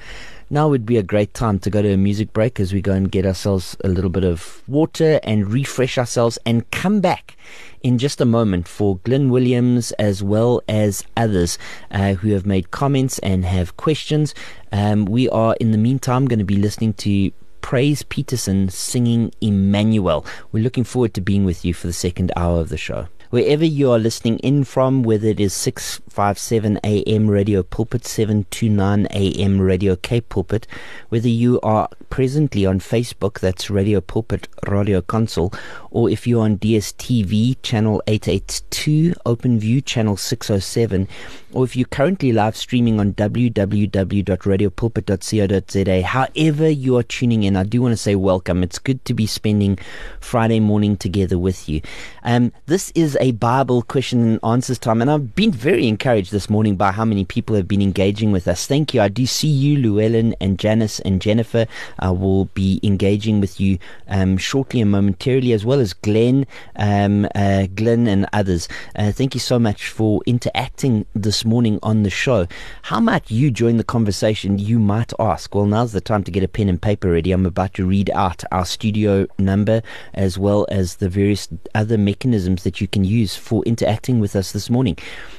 [0.49, 2.91] Now would be a great time to go to a music break as we go
[2.91, 7.37] and get ourselves a little bit of water and refresh ourselves and come back
[7.83, 11.57] in just a moment for Glenn Williams as well as others
[11.91, 14.35] uh, who have made comments and have questions.
[14.73, 20.25] Um, we are, in the meantime, going to be listening to Praise Peterson singing Emmanuel.
[20.51, 23.65] We're looking forward to being with you for the second hour of the show wherever
[23.65, 29.95] you are listening in from, whether it is 657 AM Radio Pulpit, 729 AM Radio
[29.95, 30.67] Cape Pulpit,
[31.07, 35.53] whether you are presently on Facebook, that's Radio Pulpit Radio Kansel,
[35.91, 41.09] or if you're on DSTV channel 882, OpenView channel 607,
[41.51, 47.81] or if you're currently live streaming on www.radiopulpit.co.za, however you are tuning in, I do
[47.81, 48.63] want to say welcome.
[48.63, 49.77] It's good to be spending
[50.21, 51.81] Friday morning together with you.
[52.23, 56.49] Um, this is a Bible question and answers time, and I've been very encouraged this
[56.49, 58.65] morning by how many people have been engaging with us.
[58.65, 59.01] Thank you.
[59.01, 61.65] I do see you, Llewellyn and Janice and Jennifer.
[61.99, 63.77] I will be engaging with you
[64.07, 66.45] um, shortly and momentarily, as well as Glenn,
[66.77, 68.69] um, uh, Glenn and others.
[68.95, 72.47] Uh, thank you so much for interacting this morning on the show.
[72.83, 74.57] How might you join the conversation?
[74.57, 75.53] You might ask.
[75.53, 77.33] Well, now's the time to get a pen and paper ready.
[77.33, 79.81] I'm about to read out our studio number
[80.13, 84.51] as well as the various other mechanisms that you can use for interacting with us
[84.51, 84.97] this morning.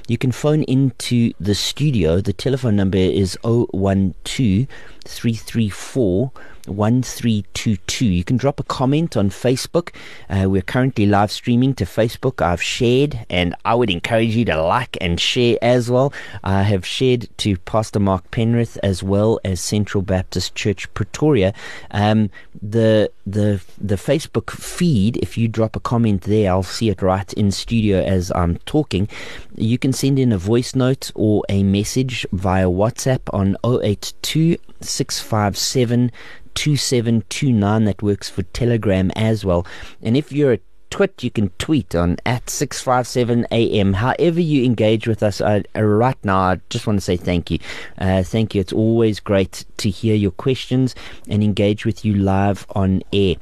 [0.09, 2.21] You can phone into the studio.
[2.21, 4.67] The telephone number is 012
[5.05, 6.33] 334
[6.67, 8.05] 1322.
[8.07, 9.95] You can drop a comment on Facebook.
[10.29, 12.41] Uh, we're currently live streaming to Facebook.
[12.41, 16.13] I've shared, and I would encourage you to like and share as well.
[16.45, 21.53] I have shared to Pastor Mark Penrith as well as Central Baptist Church Pretoria.
[21.91, 25.17] Um, the the the Facebook feed.
[25.19, 29.09] If you drop a comment there, I'll see it right in studio as I'm talking.
[29.57, 36.11] You can send in a voice note or a message via WhatsApp on 082 657
[36.55, 37.85] 2729.
[37.85, 39.67] That works for Telegram as well.
[40.03, 43.95] And if you're a twit, you can tweet on at 657am.
[43.95, 47.59] However you engage with us uh, right now, I just want to say thank you.
[47.99, 48.61] Uh, thank you.
[48.61, 50.95] It's always great to hear your questions
[51.29, 53.37] and engage with you live on air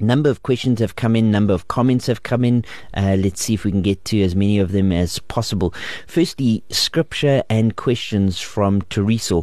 [0.00, 2.64] number of questions have come in, number of comments have come in.
[2.94, 5.74] Uh, let's see if we can get to as many of them as possible.
[6.06, 9.42] Firstly, scripture and questions from Teresa.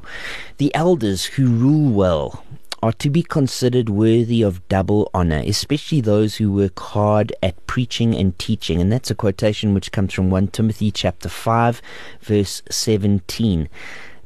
[0.58, 2.44] The elders who rule well
[2.86, 8.14] are to be considered worthy of double honor, especially those who work hard at preaching
[8.14, 8.80] and teaching.
[8.80, 11.82] And that's a quotation which comes from 1 Timothy chapter 5
[12.22, 13.70] verse 17.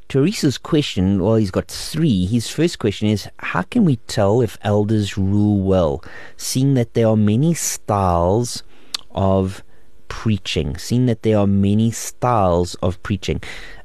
[0.09, 2.25] Teresa's question, well, he's got three.
[2.25, 6.03] His first question is How can we tell if elders rule well,
[6.35, 8.63] seeing that there are many styles
[9.11, 9.63] of
[10.07, 13.39] preaching, seeing that there are many styles of preaching?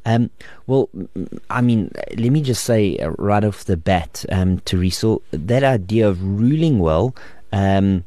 [0.06, 0.30] Um,
[0.66, 0.88] well,
[1.50, 6.22] I mean, let me just say right off the bat, um, Teresa, that idea of
[6.22, 7.14] ruling well.
[7.52, 8.06] Um,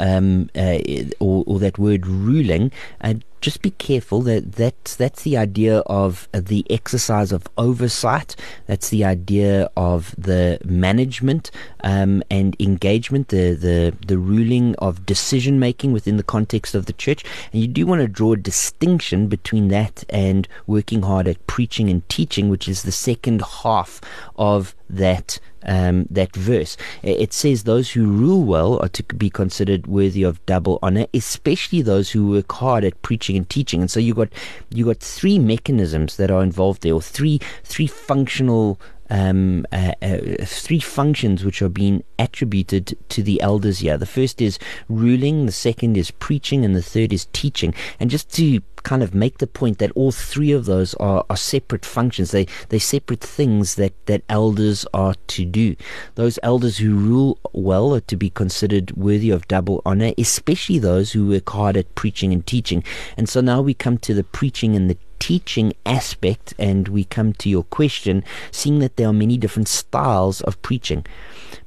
[0.00, 0.78] um, uh,
[1.20, 2.72] or, or, that word ruling,
[3.02, 8.34] uh, just be careful that that's, that's the idea of uh, the exercise of oversight.
[8.66, 11.50] That's the idea of the management
[11.84, 16.92] um, and engagement, the, the, the ruling of decision making within the context of the
[16.92, 17.24] church.
[17.52, 21.88] And you do want to draw a distinction between that and working hard at preaching
[21.90, 24.00] and teaching, which is the second half
[24.36, 26.76] of that um, that verse.
[27.02, 31.82] It says those who rule well are to be considered worthy of double honor, especially
[31.82, 33.80] those who work hard at preaching and teaching.
[33.80, 34.28] And so you got
[34.70, 38.80] you got three mechanisms that are involved there, or three three functional
[39.10, 43.98] um, uh, uh, three functions which are being attributed to the elders here.
[43.98, 44.58] The first is
[44.88, 47.74] ruling, the second is preaching, and the third is teaching.
[47.98, 51.36] And just to kind of make the point that all three of those are, are
[51.36, 52.30] separate functions.
[52.30, 55.76] They they separate things that, that elders are to do.
[56.14, 61.12] Those elders who rule well are to be considered worthy of double honor, especially those
[61.12, 62.82] who work hard at preaching and teaching.
[63.16, 67.32] And so now we come to the preaching and the teaching aspect, and we come
[67.34, 71.06] to your question, seeing that there are many different styles of preaching.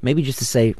[0.02, 0.74] Maybe just to say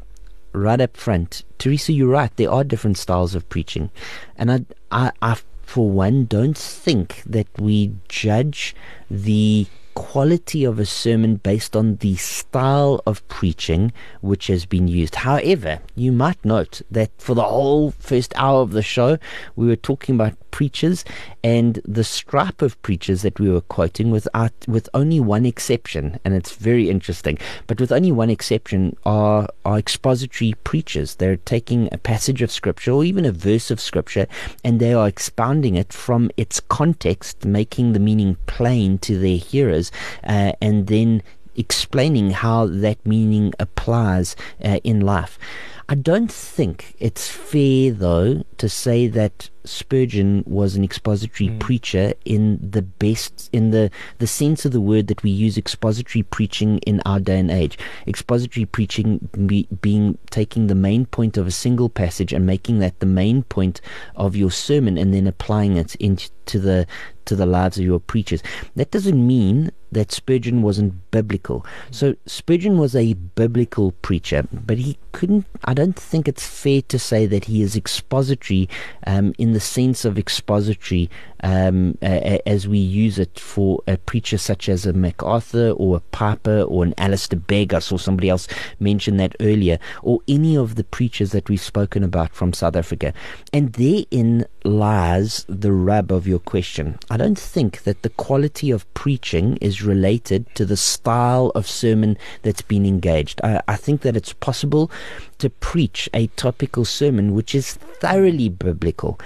[0.53, 2.35] right up front, Teresa, you're right.
[2.35, 3.89] There are different styles of preaching,
[4.37, 8.75] and I, I, I for one, don't think that we judge
[9.09, 9.65] the
[9.95, 13.91] quality of a sermon based on the style of preaching
[14.21, 15.15] which has been used.
[15.15, 19.17] However, you might note that for the whole first hour of the show,
[19.55, 21.03] we were talking about preachers
[21.43, 26.33] and the stripe of preachers that we were quoting without with only one exception, and
[26.33, 27.37] it's very interesting.
[27.67, 31.15] But with only one exception are are expository preachers.
[31.15, 34.27] They're taking a passage of scripture or even a verse of scripture
[34.63, 39.84] and they are expounding it from its context, making the meaning plain to their hearers,
[40.23, 41.21] uh, and then
[41.55, 45.39] explaining how that meaning applies uh, in life.
[45.87, 51.59] I don't think it's fair, though, to say that Spurgeon was an expository mm.
[51.59, 56.23] preacher in the best, in the, the sense of the word that we use expository
[56.23, 57.77] preaching in our day and age.
[58.07, 62.99] Expository preaching be, being taking the main point of a single passage and making that
[62.99, 63.79] the main point
[64.15, 66.87] of your sermon and then applying it into the
[67.25, 68.41] to the lives of your preachers.
[68.75, 71.65] That doesn't mean that Spurgeon wasn't biblical.
[71.89, 75.45] So Spurgeon was a biblical preacher, but he couldn't.
[75.63, 78.69] I don't think it's fair to say that he is expository
[79.07, 81.09] um, in the sense of expository
[81.45, 86.63] um, as we use it for a preacher such as a MacArthur or a Piper
[86.63, 87.71] or an Alistair Begg.
[87.71, 88.47] I saw somebody else
[88.79, 93.13] mention that earlier, or any of the preachers that we've spoken about from South Africa.
[93.53, 96.97] And therein lies the rub of your question.
[97.11, 102.17] I don't think that the quality of preaching is related to the style of sermon
[102.41, 103.39] that's been engaged.
[103.43, 104.89] I, I think that it's possible
[105.37, 109.19] to preach a topical sermon which is thoroughly biblical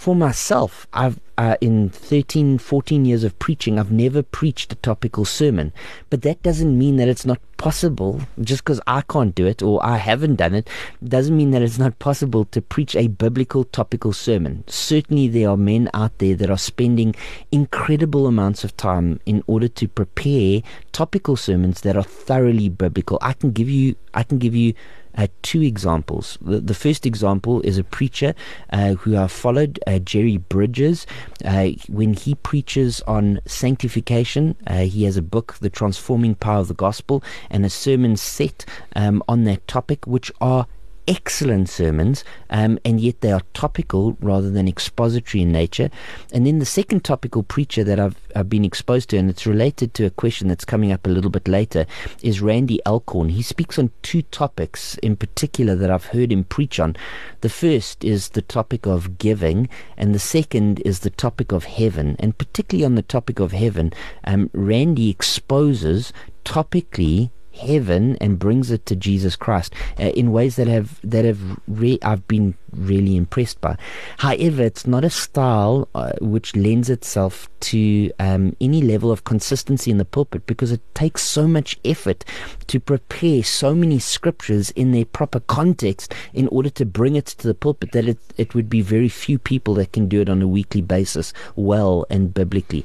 [0.00, 5.26] for myself, I've uh, in 13, 14 years of preaching, I've never preached a topical
[5.26, 5.72] sermon.
[6.08, 8.22] But that doesn't mean that it's not possible.
[8.40, 10.68] Just because I can't do it or I haven't done it,
[11.04, 14.64] doesn't mean that it's not possible to preach a biblical topical sermon.
[14.68, 17.14] Certainly, there are men out there that are spending
[17.52, 23.18] incredible amounts of time in order to prepare topical sermons that are thoroughly biblical.
[23.20, 24.72] I can give you, I can give you
[25.16, 26.38] uh, two examples.
[26.40, 28.34] The, the, first example is a preacher
[28.72, 31.06] uh, who I followed, uh, Jerry Bridges.
[31.44, 36.68] Uh, when he preaches on sanctification, uh, he has a book, The Transforming Power of
[36.68, 38.64] the Gospel, and a sermon set
[38.96, 40.66] um, on that topic, which are
[41.10, 45.90] excellent sermons, um, and yet they are topical rather than expository in nature.
[46.32, 49.92] And then the second topical preacher that I've, I've been exposed to, and it's related
[49.94, 51.84] to a question that's coming up a little bit later,
[52.22, 53.30] is Randy Alcorn.
[53.30, 56.94] He speaks on two topics in particular that I've heard him preach on.
[57.40, 62.14] The first is the topic of giving, and the second is the topic of heaven.
[62.20, 63.92] And particularly on the topic of heaven,
[64.22, 66.12] um, Randy exposes
[66.44, 67.30] topically
[67.60, 71.98] heaven and brings it to Jesus Christ uh, in ways that have that have re-
[72.02, 73.76] I've been really impressed by.
[74.18, 79.90] However, it's not a style uh, which lends itself to um, any level of consistency
[79.90, 82.24] in the pulpit because it takes so much effort
[82.68, 87.46] to prepare so many scriptures in their proper context in order to bring it to
[87.46, 90.42] the pulpit that it, it would be very few people that can do it on
[90.42, 92.84] a weekly basis well and biblically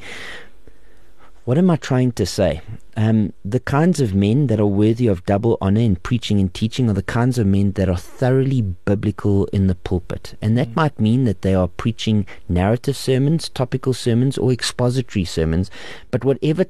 [1.46, 2.62] What am I trying to say?
[2.98, 6.90] Um, the kinds of men that are worthy of double honor in preaching and teaching
[6.90, 10.36] are the kinds of men that are thoroughly biblical in the pulpit.
[10.42, 10.76] And that mm.
[10.76, 15.70] might mean that they are preaching narrative sermons, topical sermons, or expository sermons.
[16.10, 16.66] But whatever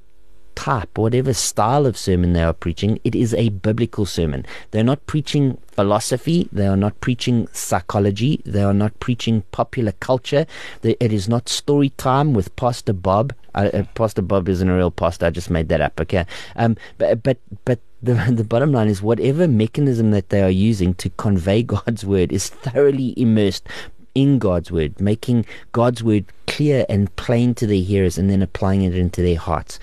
[0.55, 4.45] type, whatever style of sermon they are preaching, it is a biblical sermon.
[4.71, 10.45] They're not preaching philosophy, they are not preaching psychology, they are not preaching popular culture.
[10.83, 13.33] It is not story time with Pastor Bob.
[13.53, 16.25] Uh, uh, pastor Bob isn't a real pastor, I just made that up, okay?
[16.57, 20.93] Um, but, but, but the, the bottom line is whatever mechanism that they are using
[20.95, 23.67] to convey God's word is thoroughly immersed
[24.15, 28.81] in God's word, making God's word clear and plain to their hearers and then applying
[28.81, 29.77] it into their hearts.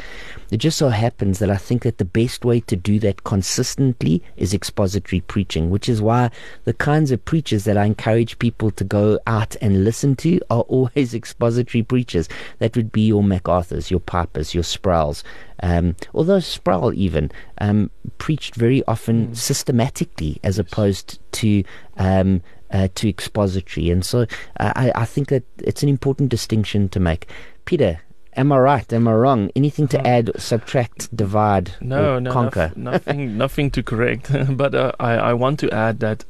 [0.50, 4.22] It just so happens that I think that the best way to do that consistently
[4.36, 6.30] is expository preaching, which is why
[6.64, 10.60] the kinds of preachers that I encourage people to go out and listen to are
[10.68, 12.28] always expository preachers.
[12.58, 15.24] That would be your MacArthurs, your Pipers, your Sprouls.
[15.62, 19.36] Um, although Sproul even um, preached very often mm.
[19.36, 21.62] systematically as opposed to
[21.96, 22.42] um,
[22.72, 23.90] uh, to expository.
[23.90, 24.26] And so
[24.60, 27.28] uh, I, I think that it's an important distinction to make.
[27.64, 28.00] Peter,
[28.34, 28.92] Am I right?
[28.94, 29.50] Am I wrong?
[29.54, 32.72] Anything to add, subtract, divide, no, no, conquer?
[32.76, 34.30] nothing, nothing to correct.
[34.56, 36.24] but uh, I, I want to add that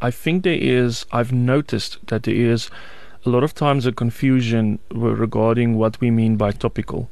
[0.00, 1.04] I think there is.
[1.12, 2.70] I've noticed that there is
[3.26, 7.10] a lot of times a confusion regarding what we mean by topical,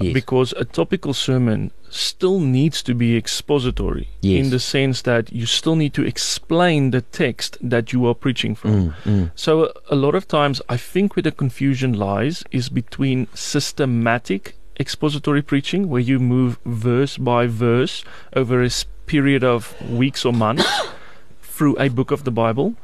[0.00, 0.12] yes.
[0.12, 4.44] because a topical sermon still needs to be expository yes.
[4.44, 8.54] in the sense that you still need to explain the text that you are preaching
[8.54, 8.70] from.
[8.72, 9.30] Mm, mm.
[9.34, 15.42] So, a lot of times, I think where the confusion lies is between systematic expository
[15.42, 18.70] preaching, where you move verse by verse over a
[19.06, 20.68] period of weeks or months
[21.42, 22.74] through a book of the Bible.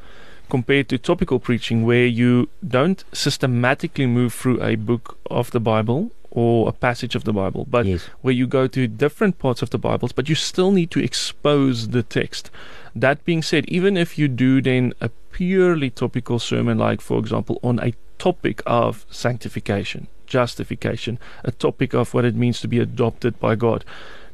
[0.49, 6.11] Compared to topical preaching, where you don't systematically move through a book of the Bible
[6.31, 8.07] or a passage of the Bible, but yes.
[8.21, 11.89] where you go to different parts of the Bibles, but you still need to expose
[11.89, 12.51] the text.
[12.95, 17.59] That being said, even if you do then a purely topical sermon, like for example,
[17.63, 23.39] on a topic of sanctification, justification, a topic of what it means to be adopted
[23.39, 23.83] by God,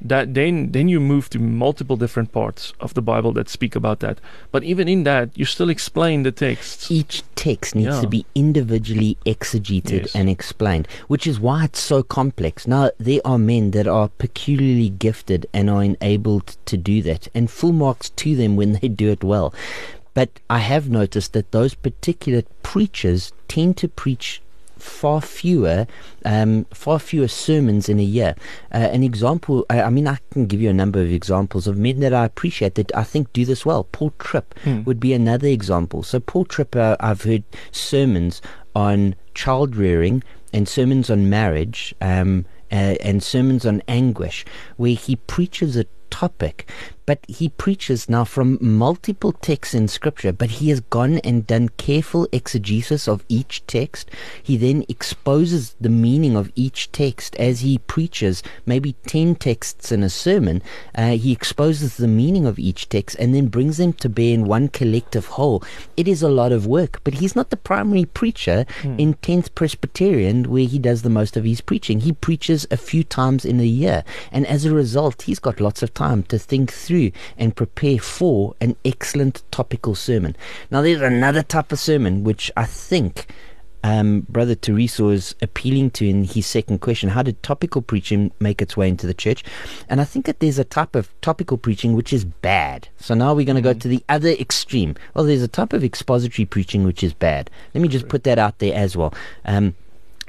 [0.02, 4.00] that then then you move to multiple different parts of the Bible that speak about
[4.00, 4.20] that.
[4.52, 6.92] But even in that, you still explain the text.
[6.92, 8.02] Each text needs yeah.
[8.02, 10.16] to be individually exegeted yes.
[10.16, 12.68] and explained, which is why it's so complex.
[12.68, 17.50] Now there are men that are peculiarly gifted and are enabled to do that, and
[17.50, 19.54] full marks to them when they do it well.
[20.14, 24.42] But I have noticed that those particular preachers tend to preach
[24.86, 25.88] far fewer,
[26.24, 28.36] um, far fewer sermons in a year.
[28.74, 31.78] Uh, an example, I, I, mean, I can give you a number of examples of
[31.78, 33.86] men that I appreciate that I think do this well.
[33.86, 34.84] Paul Tripp hmm.
[34.84, 36.04] would be another example.
[36.04, 38.42] So Paul Tripp, uh, I've heard sermons
[38.76, 40.24] on child rearing
[40.54, 41.94] and sermons on marriage.
[42.00, 44.44] Um, uh, and sermons on anguish,
[44.76, 46.68] where he preaches a topic
[47.06, 51.70] but he preaches now from multiple texts in Scripture, but he has gone and done
[51.70, 54.10] careful exegesis of each text.
[54.42, 60.04] He then exposes the meaning of each text as he preaches, maybe 10 texts in
[60.04, 60.62] a sermon.
[60.96, 64.46] Uh, he exposes the meaning of each text and then brings them to bear in
[64.46, 65.64] one collective whole.
[65.96, 69.00] It is a lot of work, but he's not the primary preacher hmm.
[69.00, 72.02] in 10th Presbyterian where he does the most of his preaching.
[72.02, 75.84] He preaches a few times in a year, and as a result, he's got lots
[75.84, 80.36] of time to think through through and prepare for an excellent topical sermon.
[80.72, 83.28] Now, there's another type of sermon which I think
[83.84, 87.10] um, Brother Teresa is appealing to in his second question.
[87.10, 89.44] How did topical preaching make its way into the church?
[89.90, 92.88] And I think that there's a type of topical preaching which is bad.
[92.98, 93.78] So now we're going to mm-hmm.
[93.78, 94.96] go to the other extreme.
[95.14, 97.52] Well, there's a type of expository preaching which is bad.
[97.74, 99.14] Let me just put that out there as well.
[99.44, 99.76] Um,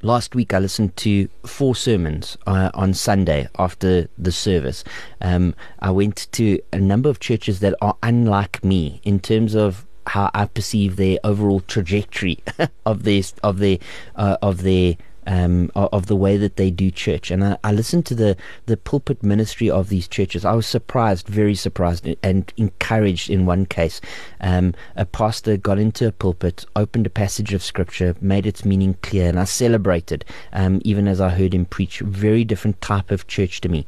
[0.07, 4.85] last week I listened to four sermons uh, on Sunday after the service.
[5.21, 9.85] Um, I went to a number of churches that are unlike me in terms of
[10.07, 12.39] how I perceive their overall trajectory
[12.87, 13.79] of their of their
[14.15, 14.97] uh, of their
[15.27, 17.31] um, of the way that they do church.
[17.31, 20.45] And I, I, listened to the, the pulpit ministry of these churches.
[20.45, 24.01] I was surprised, very surprised, and encouraged in one case.
[24.41, 28.97] Um, a pastor got into a pulpit, opened a passage of scripture, made its meaning
[29.03, 32.01] clear, and I celebrated, um, even as I heard him preach.
[32.01, 33.87] Very different type of church to me.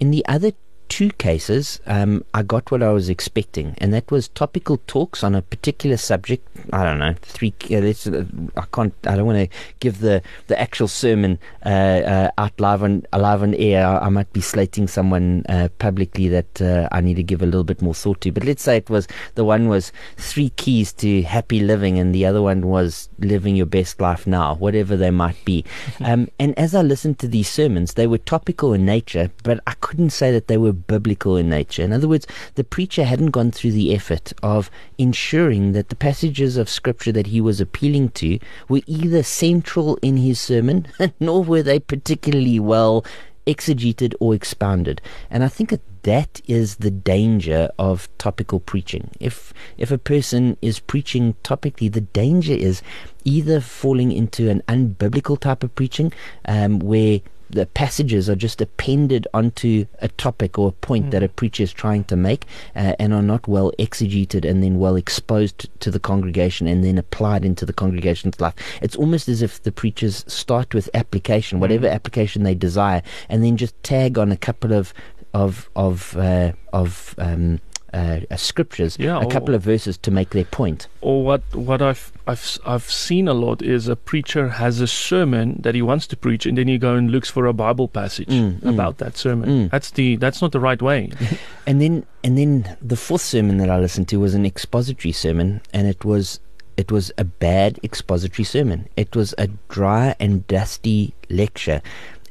[0.00, 0.52] In the other
[0.94, 5.34] two cases, um, I got what I was expecting, and that was topical talks on
[5.34, 6.46] a particular subject.
[6.72, 7.52] I don't know, three.
[7.64, 8.24] Uh, let's, uh,
[8.56, 8.94] I can't.
[9.04, 13.42] I don't want to give the, the actual sermon uh, uh, out live on live
[13.42, 13.84] on air.
[13.84, 17.46] I, I might be slating someone uh, publicly that uh, I need to give a
[17.46, 18.30] little bit more thought to.
[18.30, 22.24] But let's say it was the one was three keys to happy living, and the
[22.24, 25.64] other one was living your best life now, whatever they might be.
[26.04, 29.74] um, and as I listened to these sermons, they were topical in nature, but I
[29.80, 31.82] couldn't say that they were biblical in nature.
[31.82, 36.56] In other words, the preacher hadn't gone through the effort of ensuring that the passages
[36.56, 40.86] of scripture that he was appealing to were either central in his sermon,
[41.20, 43.04] nor were they particularly well
[43.46, 45.00] exegeted or expounded.
[45.30, 49.10] And I think that that is the danger of topical preaching.
[49.20, 52.82] If if a person is preaching topically, the danger is
[53.24, 56.12] either falling into an unbiblical type of preaching,
[56.46, 57.20] um, where
[57.54, 61.10] the passages are just appended onto a topic or a point mm.
[61.12, 62.46] that a preacher is trying to make
[62.76, 66.98] uh, and are not well exegeted and then well exposed to the congregation and then
[66.98, 68.54] applied into the congregation's life.
[68.82, 71.92] It's almost as if the preachers start with application, whatever mm.
[71.92, 74.92] application they desire, and then just tag on a couple of
[75.32, 77.60] of of uh, of um,
[77.94, 80.88] uh, uh, scriptures, yeah, a couple of verses to make their point.
[81.00, 85.60] Or what what I've I've I've seen a lot is a preacher has a sermon
[85.62, 88.28] that he wants to preach, and then he go and looks for a Bible passage
[88.28, 88.68] mm, mm.
[88.68, 89.48] about mm, that sermon.
[89.48, 89.70] Mm.
[89.70, 91.12] That's the that's not the right way.
[91.68, 95.60] and then and then the fourth sermon that I listened to was an expository sermon,
[95.72, 96.40] and it was
[96.76, 98.88] it was a bad expository sermon.
[98.96, 101.80] It was a dry and dusty lecture.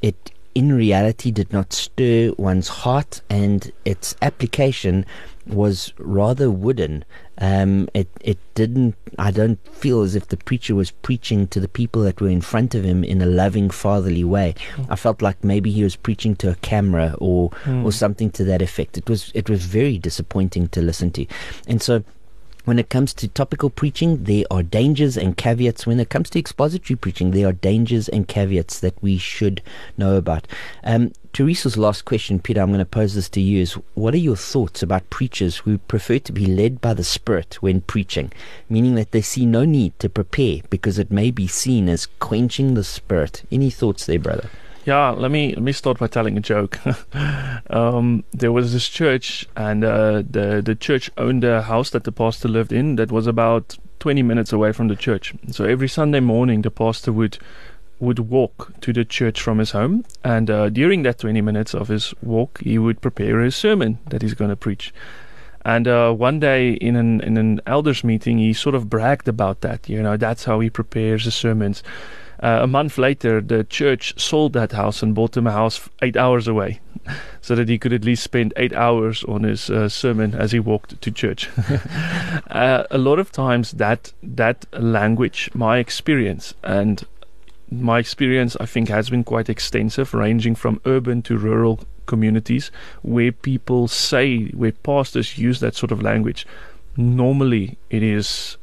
[0.01, 5.05] It in reality did not stir one's heart, and its application
[5.47, 7.03] was rather wooden.
[7.39, 8.95] Um, it it didn't.
[9.17, 12.41] I don't feel as if the preacher was preaching to the people that were in
[12.41, 14.55] front of him in a loving, fatherly way.
[14.75, 14.87] Mm.
[14.89, 17.83] I felt like maybe he was preaching to a camera or mm.
[17.83, 18.97] or something to that effect.
[18.97, 21.25] It was it was very disappointing to listen to,
[21.67, 22.03] and so
[22.66, 25.86] when it comes to topical preaching, there are dangers and caveats.
[25.86, 29.61] When it comes to expository preaching, there are dangers and caveats that we should
[29.97, 30.47] know about.
[30.84, 34.18] Um, Teresa's last question, Peter, I'm going to pose this to you is what are
[34.18, 38.32] your thoughts about preachers who prefer to be led by the Spirit when preaching,
[38.70, 42.76] meaning that they see no need to prepare because it may be seen as quenching
[42.76, 43.43] the Spirit?
[43.51, 44.49] Any thoughts there, brother?
[44.86, 46.77] Yeah, let me let me start by telling a joke.
[47.69, 52.11] um, there was this church, and uh, the the church owned a house that the
[52.11, 55.34] pastor lived in that was about 20 minutes away from the church.
[55.51, 57.38] So every Sunday morning, the pastor would
[57.99, 61.88] would walk to the church from his home, and uh, during that 20 minutes of
[61.88, 64.93] his walk, he would prepare his sermon that he's going to preach.
[65.63, 69.61] And uh, one day in an in an elders meeting, he sort of bragged about
[69.61, 69.88] that.
[69.88, 71.84] You know, that's how he prepares his sermons.
[72.39, 76.17] Uh, a month later, the church sold that house and bought him a house eight
[76.17, 76.79] hours away,
[77.41, 80.59] so that he could at least spend eight hours on his uh, sermon as he
[80.59, 81.49] walked to church.
[82.49, 87.05] uh, a lot of times, that that language, my experience, and
[87.71, 92.71] my experience, I think, has been quite extensive, ranging from urban to rural communities,
[93.01, 96.45] where people say, where pastors use that sort of language.
[96.97, 98.57] Normally, it is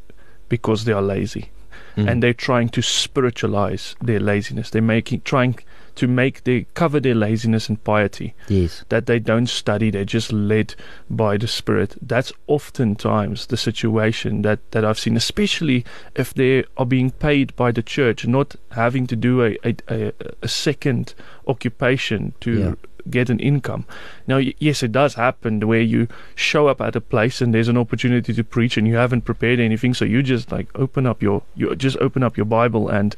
[0.49, 1.51] because they are lazy
[1.97, 2.09] mm.
[2.09, 4.71] and they're trying to spiritualize their laziness.
[4.71, 5.59] They're making trying
[5.97, 8.35] to make they cover their laziness and piety.
[8.49, 8.85] Yes.
[8.89, 10.75] That they don't study, they're just led
[11.11, 11.97] by the Spirit.
[12.01, 15.85] That's oftentimes the situation that, that I've seen, especially
[16.15, 20.13] if they are being paid by the church, not having to do a, a, a,
[20.43, 21.15] a second
[21.47, 22.75] occupation to yeah
[23.11, 23.85] get an income.
[24.27, 27.77] Now, yes, it does happen where you show up at a place and there's an
[27.77, 31.43] opportunity to preach and you haven't prepared anything, so you just like open up your
[31.55, 33.17] you just open up your Bible and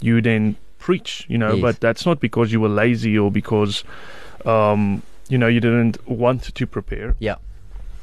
[0.00, 1.54] you then preach, you know.
[1.54, 1.62] Yes.
[1.62, 3.84] But that's not because you were lazy or because
[4.44, 7.16] um, you know you didn't want to prepare.
[7.18, 7.36] Yeah.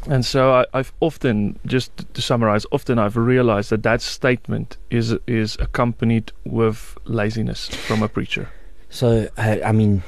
[0.07, 5.13] And so I, have often, just to summarize, often I've realized that that statement is
[5.27, 8.49] is accompanied with laziness from a preacher.
[8.89, 10.03] So I, I mean,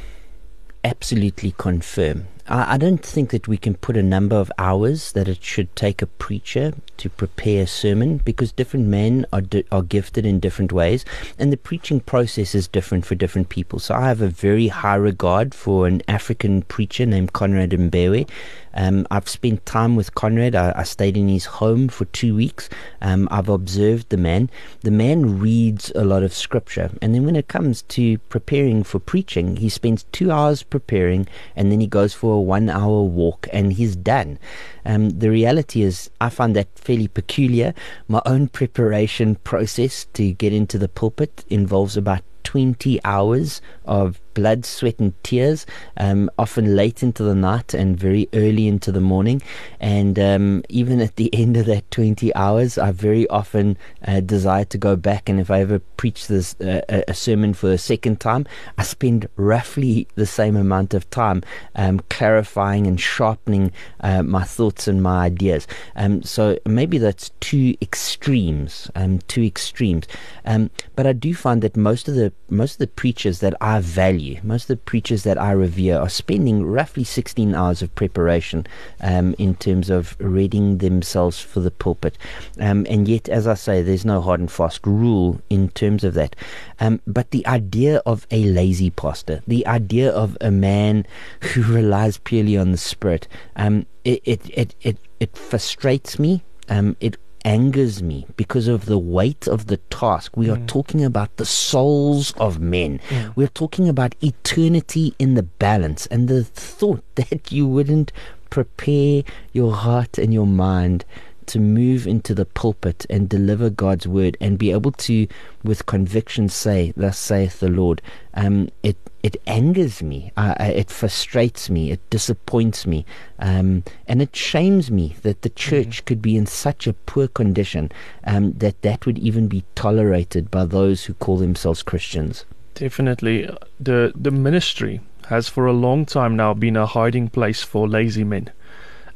[0.84, 2.28] absolutely confirm.
[2.48, 5.76] I, I don't think that we can put a number of hours that it should
[5.76, 10.40] take a preacher to prepare a sermon because different men are di- are gifted in
[10.40, 11.04] different ways,
[11.40, 13.80] and the preaching process is different for different people.
[13.80, 18.30] So I have a very high regard for an African preacher named Conrad Mbewe.
[18.74, 20.56] Um, I've spent time with Conrad.
[20.56, 22.70] I, I, stayed in his home for two weeks.
[23.02, 24.50] Um, I've observed the man.
[24.82, 29.00] The man reads a lot of scripture, and then when it comes to preparing for
[29.00, 33.74] preaching, he spends two hours preparing, and then he goes for a one-hour walk, and
[33.74, 34.40] he's done.
[34.86, 37.74] Um, the reality is, I find that fairly peculiar.
[38.08, 44.66] My own preparation process to get into the pulpit involves about 20 hours of blood,
[44.66, 45.66] sweat, and tears,
[45.98, 49.42] um, often late into the night and very early into the morning.
[49.80, 53.78] And um, even at the end of that 20 hours, I very often
[54.08, 55.30] uh, desire to go back.
[55.30, 58.46] And if I ever preach this uh, a sermon for a second time,
[58.78, 61.44] I spend roughly the same amount of time
[61.76, 63.72] um, clarifying and sharpening
[64.02, 65.68] uh, my thoughts and my ideas.
[65.96, 70.08] Um, so maybe that's two extremes, um, two extremes.
[70.46, 73.80] Um, but I do find that most of the most of the preachers that I
[73.80, 78.68] value, most of the preachers that I revere, are spending roughly 16 hours of preparation
[79.02, 82.18] um, in terms of readying themselves for the pulpit.
[82.60, 86.14] Um, and yet, as I say, there's no hard and fast rule in terms of
[86.16, 86.36] that.
[86.80, 91.06] Um, but the idea of a lazy pastor, the idea of a man
[91.42, 96.44] who relies purely on the Spirit, um, it, it, it, it, it frustrates me.
[96.70, 100.36] Um, it angers me because of the weight of the task.
[100.36, 100.56] We mm.
[100.56, 103.00] are talking about the souls of men.
[103.10, 103.36] Mm.
[103.36, 108.12] We're talking about eternity in the balance and the thought that you wouldn't
[108.50, 109.24] prepare
[109.54, 111.06] your heart and your mind
[111.52, 115.28] to move into the pulpit and deliver God's word and be able to,
[115.64, 118.02] with conviction, say, Thus saith the Lord,
[118.34, 123.06] um, it it angers me, uh, it frustrates me, it disappoints me,
[123.38, 125.70] um, and it shames me that the mm-hmm.
[125.70, 126.06] church mm.
[126.06, 127.92] could be in such a poor condition
[128.24, 132.46] um, that that would even be tolerated by those who call themselves Christians.
[132.74, 133.50] Definitely,
[133.80, 138.24] the the ministry has for a long time now been a hiding place for lazy
[138.24, 138.50] men,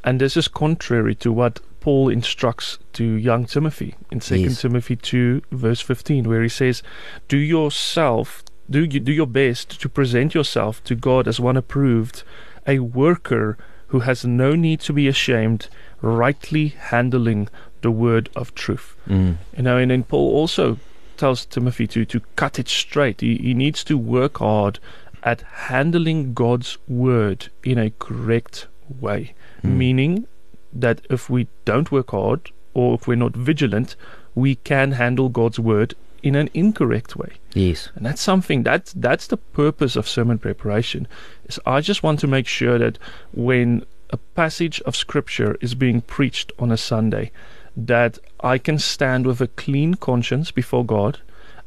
[0.04, 4.62] and this is contrary to what Paul instructs to young Timothy in Second yes.
[4.62, 6.82] Timothy 2 verse 15 where he says
[7.28, 12.24] do yourself do you do your best to present yourself to God as one approved
[12.66, 13.56] a worker
[13.86, 15.68] who has no need to be ashamed
[16.02, 17.48] rightly handling
[17.82, 19.36] the word of truth mm.
[19.56, 20.80] you know and then Paul also
[21.16, 24.80] tells Timothy to to cut it straight he, he needs to work hard
[25.22, 29.70] at handling God's word in a correct way mm.
[29.70, 30.26] meaning
[30.72, 33.96] that if we don't work hard or if we're not vigilant,
[34.34, 37.34] we can handle God's word in an incorrect way.
[37.54, 37.88] Yes.
[37.94, 41.06] And that's something that's that's the purpose of sermon preparation.
[41.48, 42.98] Is I just want to make sure that
[43.32, 47.30] when a passage of scripture is being preached on a Sunday,
[47.76, 51.20] that I can stand with a clean conscience before God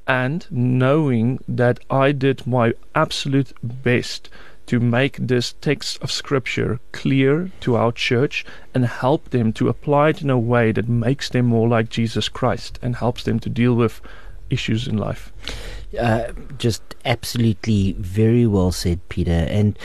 [0.07, 4.29] and knowing that I did my absolute best
[4.69, 8.45] to make this text of Scripture clear to our church
[8.75, 12.29] and help them to apply it in a way that makes them more like Jesus
[12.29, 13.99] Christ and helps them to deal with
[14.51, 15.33] issues in life.
[15.99, 19.31] Uh, just absolutely very well said, Peter.
[19.31, 19.75] And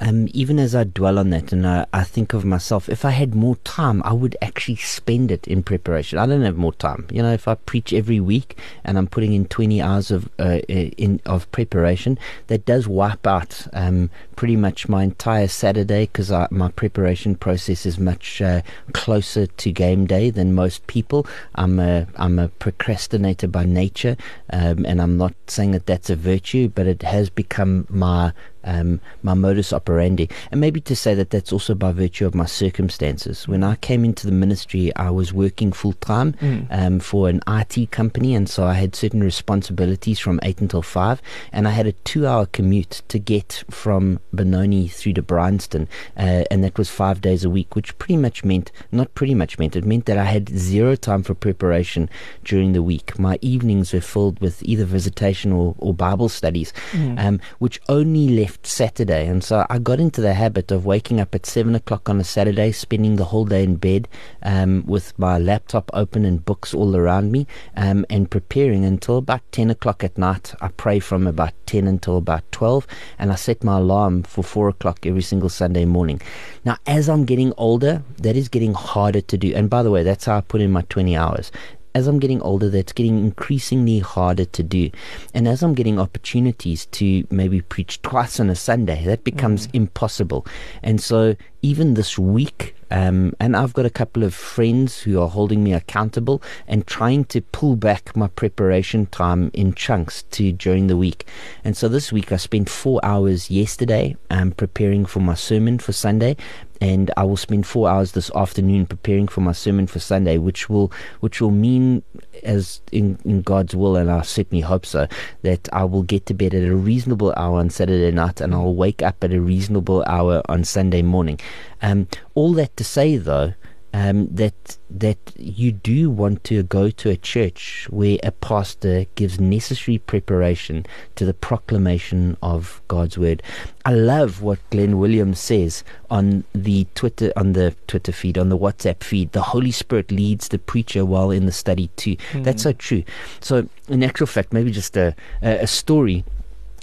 [0.00, 3.10] um, even as I dwell on that and I, I, think of myself, if I
[3.10, 6.18] had more time, I would actually spend it in preparation.
[6.18, 7.06] I don't have more time.
[7.10, 10.58] You know, if I preach every week and I'm putting in 20 hours of uh,
[10.68, 12.18] in of preparation,
[12.48, 17.98] that does wipe out um, pretty much my entire Saturday because my preparation process is
[17.98, 21.26] much uh, closer to game day than most people.
[21.54, 24.16] I'm a I'm a procrastinator by nature,
[24.52, 28.32] um, and I'm not saying that that's a virtue, but it has become my
[28.64, 30.28] um, my modus operandi.
[30.50, 33.46] And maybe to say that that's also by virtue of my circumstances.
[33.48, 36.66] When I came into the ministry, I was working full time mm.
[36.70, 41.22] um, for an IT company, and so I had certain responsibilities from 8 until 5.
[41.52, 46.44] And I had a two hour commute to get from Benoni through to Bryanston, uh,
[46.50, 49.76] and that was five days a week, which pretty much meant, not pretty much meant,
[49.76, 52.08] it meant that I had zero time for preparation
[52.44, 53.18] during the week.
[53.18, 57.18] My evenings were filled with either visitation or, or Bible studies, mm.
[57.22, 61.34] um, which only left Saturday, and so I got into the habit of waking up
[61.34, 64.08] at seven o'clock on a Saturday, spending the whole day in bed
[64.42, 67.46] um, with my laptop open and books all around me,
[67.76, 70.54] um, and preparing until about ten o'clock at night.
[70.60, 72.86] I pray from about ten until about twelve,
[73.18, 76.20] and I set my alarm for four o'clock every single Sunday morning.
[76.64, 79.54] Now, as I'm getting older, that is getting harder to do.
[79.54, 81.50] And by the way, that's how I put in my twenty hours
[81.94, 84.90] as I'm getting older, that's getting increasingly harder to do.
[85.32, 89.74] And as I'm getting opportunities to maybe preach twice on a Sunday, that becomes mm.
[89.74, 90.46] impossible.
[90.82, 95.28] And so even this week, um, and I've got a couple of friends who are
[95.28, 100.88] holding me accountable and trying to pull back my preparation time in chunks to during
[100.88, 101.26] the week.
[101.64, 105.92] And so this week I spent four hours yesterday um, preparing for my sermon for
[105.92, 106.36] Sunday,
[106.80, 110.68] and I will spend four hours this afternoon preparing for my sermon for Sunday, which
[110.68, 112.02] will which will mean,
[112.42, 115.06] as in, in God's will, and I certainly hope so,
[115.42, 118.74] that I will get to bed at a reasonable hour on Saturday night, and I'll
[118.74, 121.40] wake up at a reasonable hour on Sunday morning.
[121.82, 123.54] Um, all that to say, though,
[123.94, 129.38] um, that that you do want to go to a church where a pastor gives
[129.38, 130.84] necessary preparation
[131.14, 133.40] to the proclamation of God's word.
[133.84, 138.58] I love what Glenn Williams says on the Twitter on the Twitter feed, on the
[138.58, 139.30] WhatsApp feed.
[139.30, 142.16] The Holy Spirit leads the preacher while in the study too.
[142.32, 142.42] Mm.
[142.42, 143.04] That's so true.
[143.38, 146.24] So, in actual fact, maybe just a a, a story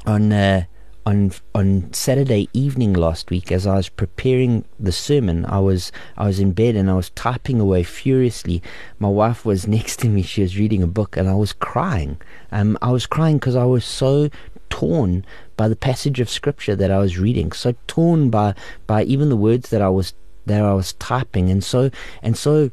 [0.05, 0.31] on.
[0.31, 0.63] Uh,
[1.05, 6.25] on on Saturday evening last week, as I was preparing the sermon, I was I
[6.25, 8.61] was in bed and I was typing away furiously.
[8.99, 12.19] My wife was next to me; she was reading a book, and I was crying.
[12.51, 14.29] Um, I was crying because I was so
[14.69, 15.25] torn
[15.57, 18.53] by the passage of scripture that I was reading, so torn by
[18.87, 20.13] by even the words that I was
[20.45, 21.89] that I was typing, and so
[22.21, 22.69] and so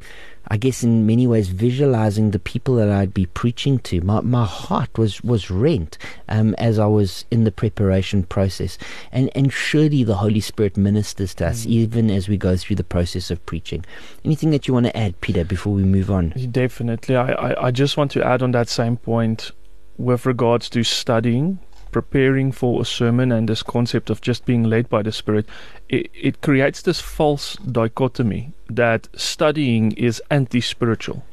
[0.49, 4.01] I guess in many ways visualizing the people that I'd be preaching to.
[4.01, 5.97] My my heart was was rent
[6.27, 8.77] um, as I was in the preparation process,
[9.11, 11.69] and and surely the Holy Spirit ministers to us mm.
[11.69, 13.85] even as we go through the process of preaching.
[14.25, 16.29] Anything that you want to add, Peter, before we move on?
[16.51, 19.51] Definitely, I I, I just want to add on that same point
[19.97, 21.59] with regards to studying
[21.91, 25.47] preparing for a sermon and this concept of just being led by the Spirit,
[25.87, 31.23] it, it creates this false dichotomy that studying is anti spiritual,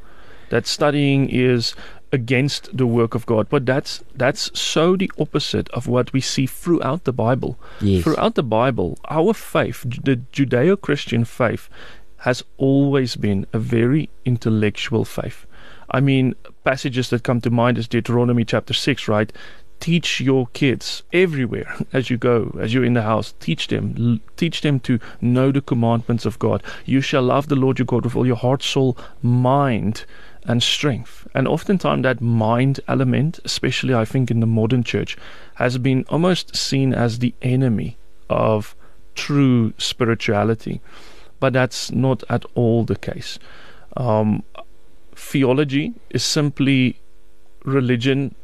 [0.51, 1.75] that studying is
[2.13, 3.49] against the work of God.
[3.49, 7.59] But that's that's so the opposite of what we see throughout the Bible.
[7.81, 8.05] Yes.
[8.05, 11.69] Throughout the Bible, our faith, the Judeo Christian faith,
[12.19, 15.47] has always been a very intellectual faith.
[15.91, 16.35] I mean,
[16.65, 19.33] passages that come to mind is Deuteronomy chapter 6, right?
[19.81, 23.35] Teach your kids everywhere as you go, as you're in the house.
[23.41, 26.63] Teach them, teach them to know the commandments of God.
[26.85, 30.05] You shall love the Lord your God with all your heart, soul, mind,
[30.45, 31.27] and strength.
[31.35, 35.17] And oftentimes that mind element, especially I think in the modern church,
[35.55, 37.97] has been almost seen as the enemy
[38.31, 38.75] of
[39.15, 40.81] true spirituality.
[41.39, 43.39] But that's not at all the case.
[43.97, 44.43] Um,
[45.15, 47.01] theology is simply
[47.65, 48.35] religion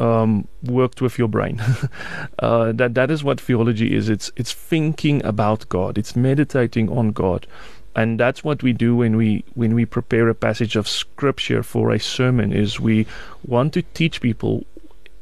[0.00, 1.62] um, worked with your brain.
[2.38, 4.08] uh, that that is what theology is.
[4.08, 5.98] It's it's thinking about God.
[5.98, 7.46] It's meditating on God,
[7.94, 11.90] and that's what we do when we when we prepare a passage of scripture for
[11.90, 12.52] a sermon.
[12.52, 13.06] Is we
[13.46, 14.64] want to teach people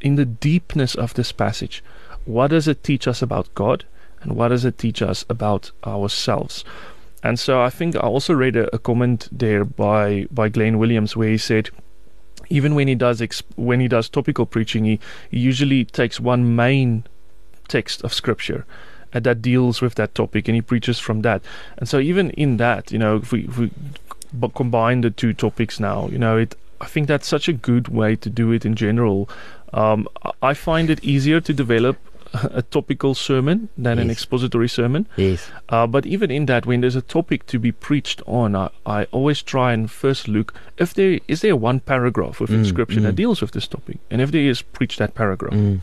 [0.00, 1.82] in the deepness of this passage.
[2.24, 3.84] What does it teach us about God,
[4.22, 6.64] and what does it teach us about ourselves?
[7.22, 11.16] And so I think I also read a, a comment there by by Glenn Williams
[11.16, 11.70] where he said
[12.52, 15.00] even when he does exp- when he does topical preaching, he,
[15.30, 17.04] he usually takes one main
[17.68, 18.66] text of scripture
[19.14, 21.42] uh, that deals with that topic, and he preaches from that.
[21.78, 23.70] And so, even in that, you know, if we, if we
[24.54, 28.16] combine the two topics now, you know, it I think that's such a good way
[28.16, 29.30] to do it in general.
[29.72, 30.08] Um,
[30.42, 31.96] I find it easier to develop
[32.52, 34.04] a topical sermon than yes.
[34.04, 35.06] an expository sermon.
[35.16, 35.50] Yes.
[35.68, 39.04] Uh, but even in that, when there's a topic to be preached on, I, I
[39.06, 43.04] always try and first look if there is there one paragraph within mm, Scripture mm.
[43.04, 45.54] that deals with this topic, and if there is, preach that paragraph.
[45.54, 45.80] Mm.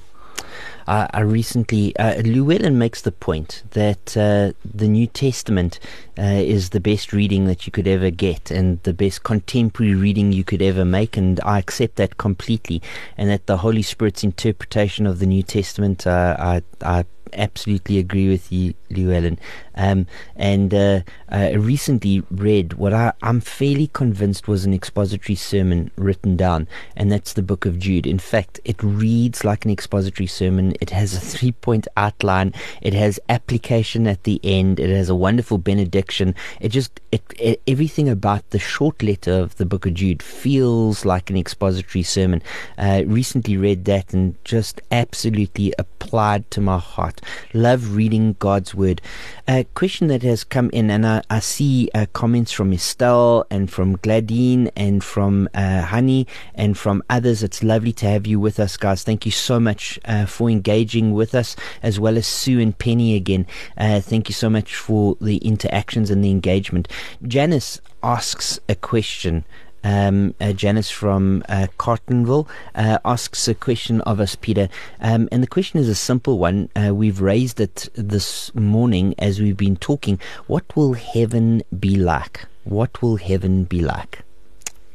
[0.89, 5.79] I, I recently, uh, Llewellyn makes the point that uh, the New Testament
[6.17, 10.31] uh, is the best reading that you could ever get and the best contemporary reading
[10.31, 12.81] you could ever make, and I accept that completely.
[13.17, 18.29] And that the Holy Spirit's interpretation of the New Testament, uh, I, I absolutely agree
[18.29, 19.39] with you, Llewellyn.
[19.75, 25.91] Um, and uh, I recently read what I, am fairly convinced was an expository sermon
[25.95, 28.07] written down, and that's the book of Jude.
[28.07, 30.73] In fact, it reads like an expository sermon.
[30.79, 35.15] It has a three point outline, it has application at the end, it has a
[35.15, 36.35] wonderful benediction.
[36.61, 41.05] It just, it, it, everything about the short letter of the book of Jude feels
[41.05, 42.41] like an expository sermon.
[42.77, 47.21] Uh, recently read that and just absolutely applied to my heart.
[47.53, 49.01] Love reading God's word.
[49.47, 53.69] A question that has come in, and I, I see uh, comments from Estelle and
[53.69, 57.43] from Gladine and from uh, Honey and from others.
[57.43, 59.03] It's lovely to have you with us, guys.
[59.03, 60.68] Thank you so much uh, for engaging
[61.13, 63.45] with us, as well as Sue and Penny again.
[63.77, 66.87] Uh, thank you so much for the interactions and the engagement.
[67.27, 69.45] Janice asks a question.
[69.83, 74.69] Um, uh, Janice from uh, Carletonville uh, asks a question of us, Peter.
[74.99, 76.69] Um, and the question is a simple one.
[76.75, 80.19] Uh, we've raised it this morning as we've been talking.
[80.47, 82.45] What will heaven be like?
[82.65, 84.23] What will heaven be like?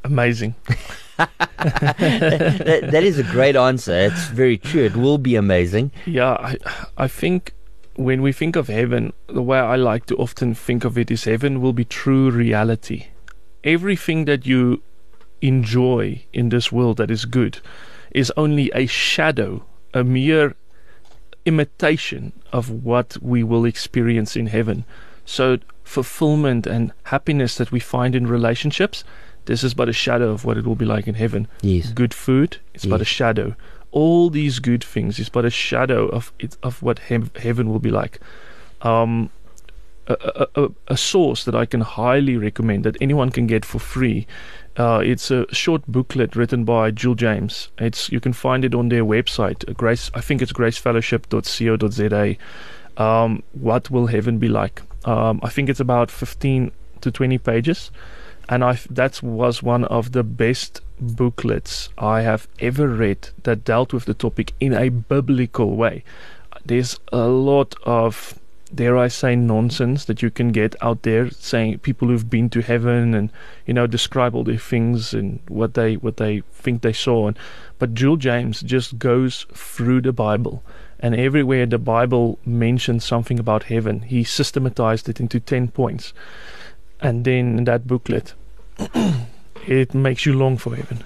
[0.04, 0.54] Amazing.
[1.16, 3.92] that, that is a great answer.
[3.92, 4.84] It's very true.
[4.84, 5.90] It will be amazing.
[6.06, 6.56] Yeah, I,
[6.96, 7.54] I think
[7.96, 11.24] when we think of heaven, the way I like to often think of it is
[11.24, 13.06] heaven will be true reality
[13.64, 14.82] everything that you
[15.40, 17.60] enjoy in this world that is good
[18.10, 20.54] is only a shadow, a mere
[21.44, 24.84] imitation of what we will experience in heaven.
[25.24, 29.02] So fulfillment and happiness that we find in relationships,
[29.46, 31.48] this is but a shadow of what it will be like in heaven.
[31.62, 31.90] Yes.
[31.90, 33.54] Good food, it's but a shadow.
[33.90, 37.78] All these good things is but a shadow of it, of what hev- heaven will
[37.78, 38.20] be like.
[38.82, 39.30] Um,
[40.06, 44.26] a, a, a, source that I can highly recommend that anyone can get for free.
[44.76, 47.68] Uh, it's a short booklet written by Joel James.
[47.78, 49.68] It's you can find it on their website.
[49.68, 52.36] uh, Grace, I think it's gracefellowship.co.za.
[53.02, 54.82] Um, what will heaven be like?
[55.04, 56.70] Um, I think it's about 15
[57.00, 57.90] to 20 pages,
[58.48, 63.92] and I that was one of the best booklets I have ever read that dealt
[63.92, 66.04] with the topic in a biblical way.
[66.64, 68.38] There's a lot of
[68.74, 72.60] dare I say nonsense that you can get out there saying people who've been to
[72.60, 73.30] heaven and
[73.66, 77.28] you know describe all their things and what they what they think they saw.
[77.28, 77.38] And
[77.78, 80.62] but Joel James just goes through the Bible.
[81.00, 86.14] And everywhere the Bible mentions something about heaven he systematized it into 10 points
[87.00, 88.34] and then that booklet
[89.66, 91.04] it makes you long for heaven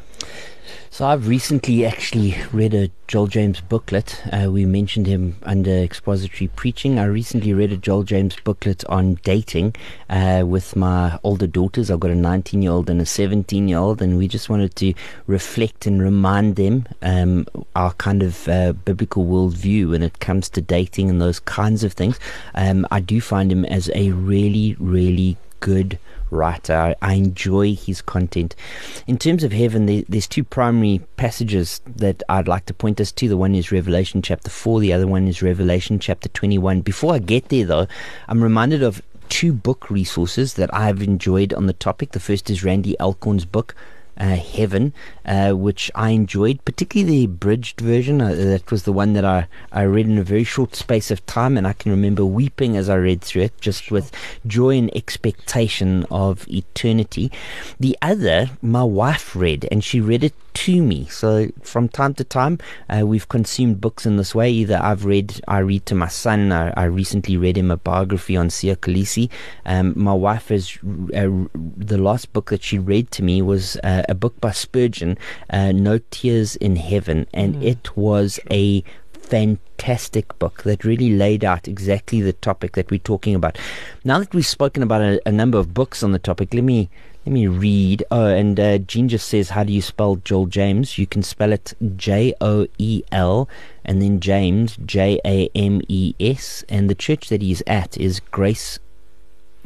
[0.99, 4.20] So I've recently actually read a Joel James booklet.
[4.32, 6.99] Uh, we mentioned him under expository preaching.
[6.99, 9.76] I recently read a Joel James booklet on dating
[10.11, 11.89] uh, with my older daughters.
[11.89, 14.74] I've got a 19 year old and a 17 year old, and we just wanted
[14.74, 14.93] to
[15.28, 20.61] reflect and remind them um, our kind of uh, biblical worldview when it comes to
[20.61, 22.18] dating and those kinds of things.
[22.57, 25.98] Um, I do find him as a really, really good
[26.30, 26.94] writer.
[27.00, 28.54] I, enjoy his content.
[29.06, 33.28] In terms of heaven, there's two primary passages that I'd like to point us to.
[33.28, 36.82] The one is Revelation chapter 4, the other one is Revelation chapter 21.
[36.82, 37.86] Before I get there, though,
[38.28, 42.12] I'm reminded of two book resources that I've enjoyed on the topic.
[42.12, 43.74] The first is Randy Alcorn's book.
[44.19, 44.93] Uh, Heaven,
[45.25, 48.21] uh, which I enjoyed, particularly the abridged version.
[48.21, 51.25] Uh, that was the one that I, I read in a very short space of
[51.25, 54.11] time, and I can remember weeping as I read through it, just with
[54.45, 57.31] joy and expectation of eternity.
[57.79, 61.06] The other, my wife read, and she read it to me.
[61.06, 64.50] So from time to time, uh, we've consumed books in this way.
[64.50, 66.52] Either I've read, I read to my son.
[66.52, 69.30] I, I recently read him a biography on Sia Khaleesi.
[69.66, 70.76] Um, my wife has
[71.14, 75.16] uh, the last book that she read to me was uh, a book by Spurgeon,
[75.50, 77.62] uh, No Tears in Heaven, and Mm.
[77.62, 78.82] it was a
[79.14, 83.59] fantastic book that really laid out exactly the topic that we're talking about.
[84.04, 86.88] Now that we've spoken about a, a number of books on the topic, let me
[87.29, 88.03] let me read.
[88.11, 91.53] Oh, and uh, Jean just says, "How do you spell Joel James?" You can spell
[91.53, 93.51] it J O E L
[93.85, 98.20] and then James J A M E S, and the church that he's at is
[98.31, 98.79] Grace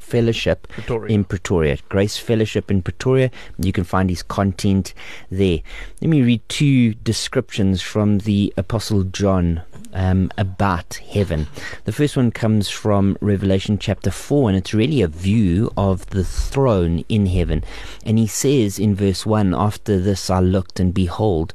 [0.00, 1.14] Fellowship Pretoria.
[1.14, 1.78] in Pretoria.
[1.88, 3.30] Grace Fellowship in Pretoria.
[3.58, 4.92] You can find his content
[5.30, 5.60] there.
[6.00, 11.46] Let me read two descriptions from the Apostle John um, about heaven.
[11.84, 16.24] The first one comes from Revelation chapter 4, and it's really a view of the
[16.24, 17.64] throne in heaven.
[18.04, 21.54] And he says in verse 1 After this I looked, and behold,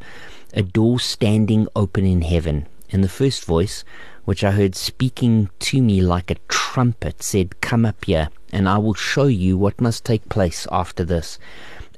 [0.54, 2.68] a door standing open in heaven.
[2.92, 3.84] And the first voice,
[4.26, 8.78] which I heard speaking to me like a trumpet, said, Come up here, and I
[8.78, 11.38] will show you what must take place after this.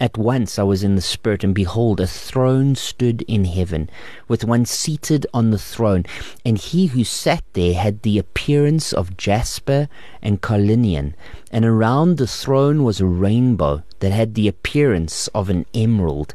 [0.01, 3.89] At once I was in the Spirit, and behold, a throne stood in heaven,
[4.29, 6.05] with one seated on the throne.
[6.45, 9.89] And he who sat there had the appearance of jasper
[10.21, 11.15] and carnelian,
[11.51, 16.33] and around the throne was a rainbow that had the appearance of an emerald.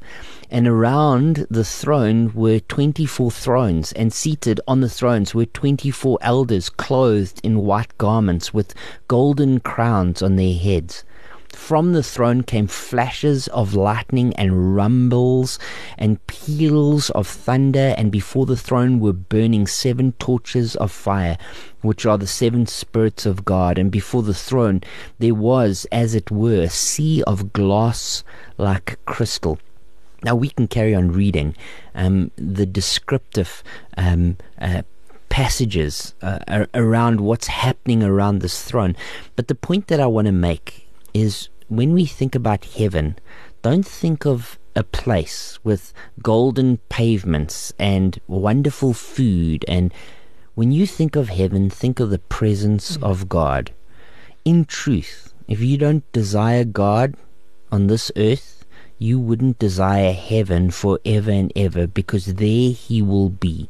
[0.50, 5.90] And around the throne were twenty four thrones, and seated on the thrones were twenty
[5.90, 8.74] four elders clothed in white garments, with
[9.08, 11.02] golden crowns on their heads.
[11.64, 15.58] From the throne came flashes of lightning and rumbles
[15.96, 21.38] and peals of thunder, and before the throne were burning seven torches of fire,
[21.80, 23.78] which are the seven spirits of God.
[23.78, 24.82] And before the throne
[25.18, 28.24] there was, as it were, a sea of glass
[28.58, 29.58] like crystal.
[30.22, 31.56] Now we can carry on reading
[31.94, 33.64] um, the descriptive
[33.96, 34.82] um, uh,
[35.30, 38.94] passages uh, around what's happening around this throne.
[39.34, 40.82] But the point that I want to make
[41.14, 43.16] is when we think about heaven,
[43.62, 45.92] don't think of a place with
[46.22, 49.64] golden pavements and wonderful food.
[49.68, 49.92] And
[50.54, 53.02] when you think of heaven, think of the presence mm.
[53.02, 53.72] of God.
[54.44, 57.14] In truth, if you don't desire God
[57.72, 58.64] on this earth,
[58.98, 63.68] you wouldn't desire heaven forever and ever because there he will be.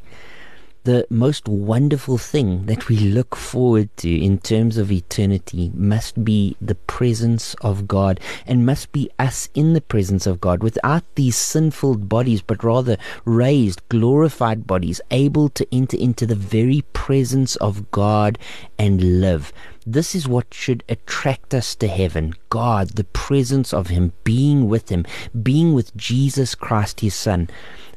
[0.84, 6.56] The most wonderful thing that we look forward to in terms of eternity must be
[6.60, 11.36] the presence of God and must be us in the presence of God without these
[11.36, 17.90] sinful bodies, but rather raised, glorified bodies, able to enter into the very presence of
[17.90, 18.38] God
[18.78, 19.54] and live.
[19.86, 24.90] This is what should attract us to heaven God, the presence of Him, being with
[24.90, 25.06] Him,
[25.42, 27.48] being with Jesus Christ, His Son.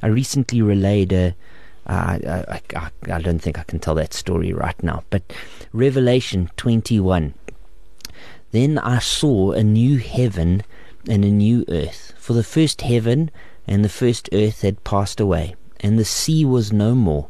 [0.01, 1.35] I recently relayed a
[1.87, 5.03] I, I, I, don't think I can tell that story right now.
[5.09, 5.33] But
[5.71, 7.33] Revelation 21.
[8.51, 10.63] Then I saw a new heaven
[11.07, 12.13] and a new earth.
[12.17, 13.31] For the first heaven
[13.65, 17.29] and the first earth had passed away, and the sea was no more.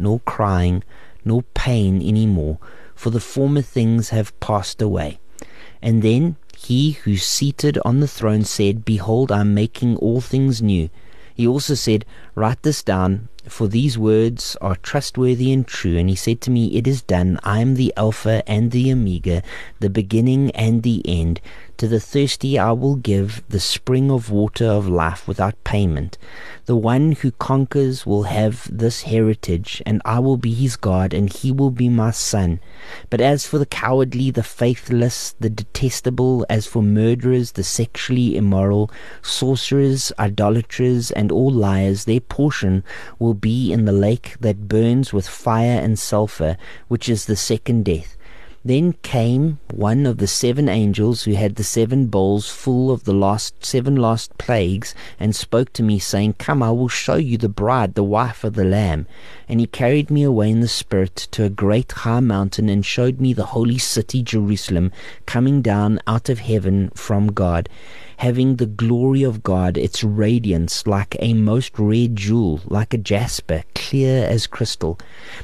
[0.01, 0.83] nor crying,
[1.23, 2.57] nor pain any more,
[2.95, 5.19] for the former things have passed away.
[5.81, 10.61] And then he who seated on the throne said, Behold, I am making all things
[10.61, 10.89] new.
[11.33, 15.97] He also said, Write this down, for these words are trustworthy and true.
[15.97, 17.39] And he said to me, It is done.
[17.43, 19.41] I am the Alpha and the Omega,
[19.79, 21.41] the beginning and the end.
[21.81, 26.19] To the thirsty I will give the spring of water of life without payment.
[26.65, 31.33] The one who conquers will have this heritage, and I will be his God, and
[31.33, 32.59] he will be my son.
[33.09, 38.91] But as for the cowardly, the faithless, the detestable, as for murderers, the sexually immoral,
[39.23, 42.83] sorcerers, idolaters, and all liars, their portion
[43.17, 46.57] will be in the lake that burns with fire and sulphur,
[46.89, 48.17] which is the second death.
[48.63, 53.13] Then came one of the seven angels who had the seven bowls full of the
[53.13, 57.49] last seven last plagues, and spoke to me, saying, Come, I will show you the
[57.49, 59.07] bride, the wife of the Lamb.
[59.49, 63.19] And he carried me away in the Spirit to a great high mountain, and showed
[63.19, 64.91] me the holy city Jerusalem,
[65.25, 67.67] coming down out of heaven from God
[68.21, 73.63] having the glory of God, its radiance like a most rare jewel, like a jasper,
[73.73, 74.99] clear as crystal.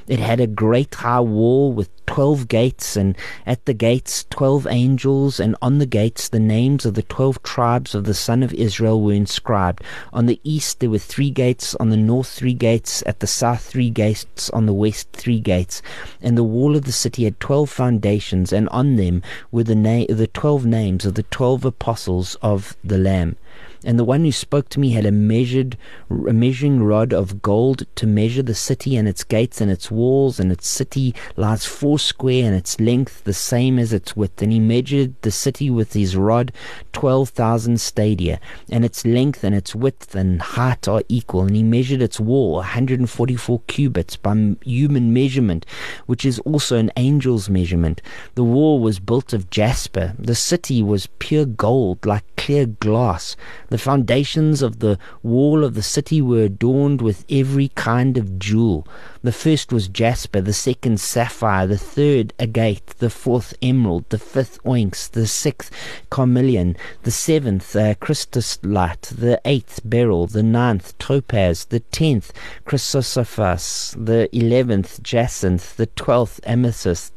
[0.07, 3.17] It had a great high wall with twelve gates, and
[3.47, 7.95] at the gates twelve angels, and on the gates the names of the twelve tribes
[7.95, 9.83] of the son of Israel were inscribed.
[10.13, 13.63] On the east there were three gates, on the north three gates, at the south
[13.65, 15.81] three gates, on the west three gates.
[16.21, 20.05] And the wall of the city had twelve foundations, and on them were the, na-
[20.07, 23.35] the twelve names of the twelve apostles of the Lamb.
[23.83, 25.77] And the one who spoke to me had a measured,
[26.09, 30.39] a measuring rod of gold to measure the city and its gates and its walls,
[30.39, 34.41] and its city lies foursquare, and its length the same as its width.
[34.41, 36.51] And he measured the city with his rod,
[36.91, 38.39] twelve thousand stadia,
[38.71, 41.43] and its length and its width and height are equal.
[41.43, 45.65] And he measured its wall, one hundred and forty-four cubits by human measurement,
[46.05, 48.01] which is also an angel's measurement.
[48.35, 50.13] The wall was built of jasper.
[50.17, 53.35] The city was pure gold, like clear glass.
[53.69, 58.87] The foundations of the wall of the city were adorned with every kind of jewel.
[59.23, 64.59] The first was jasper, the second sapphire, the third agate, the fourth emerald, the fifth
[64.65, 65.69] onyx, the sixth
[66.09, 72.31] carnelian, the seventh uh, the eighth beryl, the ninth topaz, the tenth
[72.65, 77.13] chrysoprase, the eleventh jacinth, the twelfth amethyst.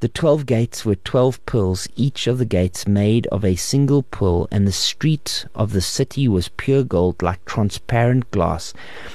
[0.00, 4.46] The twelve gates were twelve pearls, each of the gates made of a single pearl,
[4.52, 8.72] and the street of the city was pure gold, like transparent glass.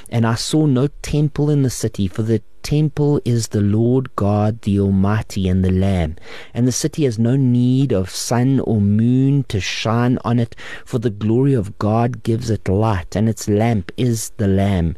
[0.10, 4.62] And I saw no temple in the city, for the temple is the Lord God
[4.64, 6.18] the Almighty and the Lamb.
[6.54, 10.54] And the city has no need of sun or moon to shine on it,
[10.84, 14.98] for the glory of God gives it light, and its lamp is the Lamb.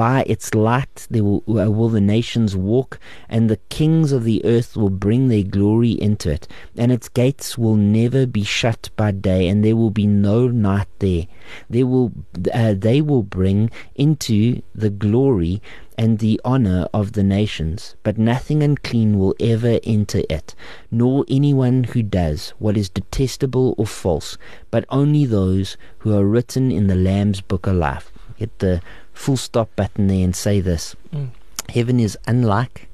[0.00, 2.98] By its light there will, uh, will the nations walk,
[3.28, 6.48] and the kings of the earth will bring their glory into it.
[6.74, 10.86] And its gates will never be shut by day, and there will be no night
[11.00, 11.26] there.
[11.68, 12.12] They will,
[12.54, 15.60] uh, they will bring into the glory
[15.98, 20.54] and the honor of the nations, but nothing unclean will ever enter it,
[20.90, 24.38] nor anyone who does what is detestable or false,
[24.70, 28.09] but only those who are written in the Lamb's book of life.
[28.40, 28.80] Get the
[29.12, 31.28] full stop button there and say this mm.
[31.68, 32.88] Heaven is unlike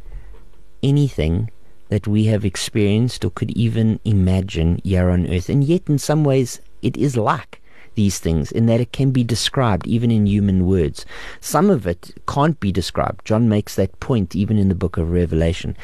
[0.83, 1.51] anything
[1.89, 5.49] that we have experienced or could even imagine here on earth.
[5.49, 7.63] And yet, in some ways, it is like.
[7.97, 11.07] these things in that it can be described even in human words.
[11.41, 13.25] Some of it can't be described.
[13.25, 15.77] John makes that point even in the book of Revelation.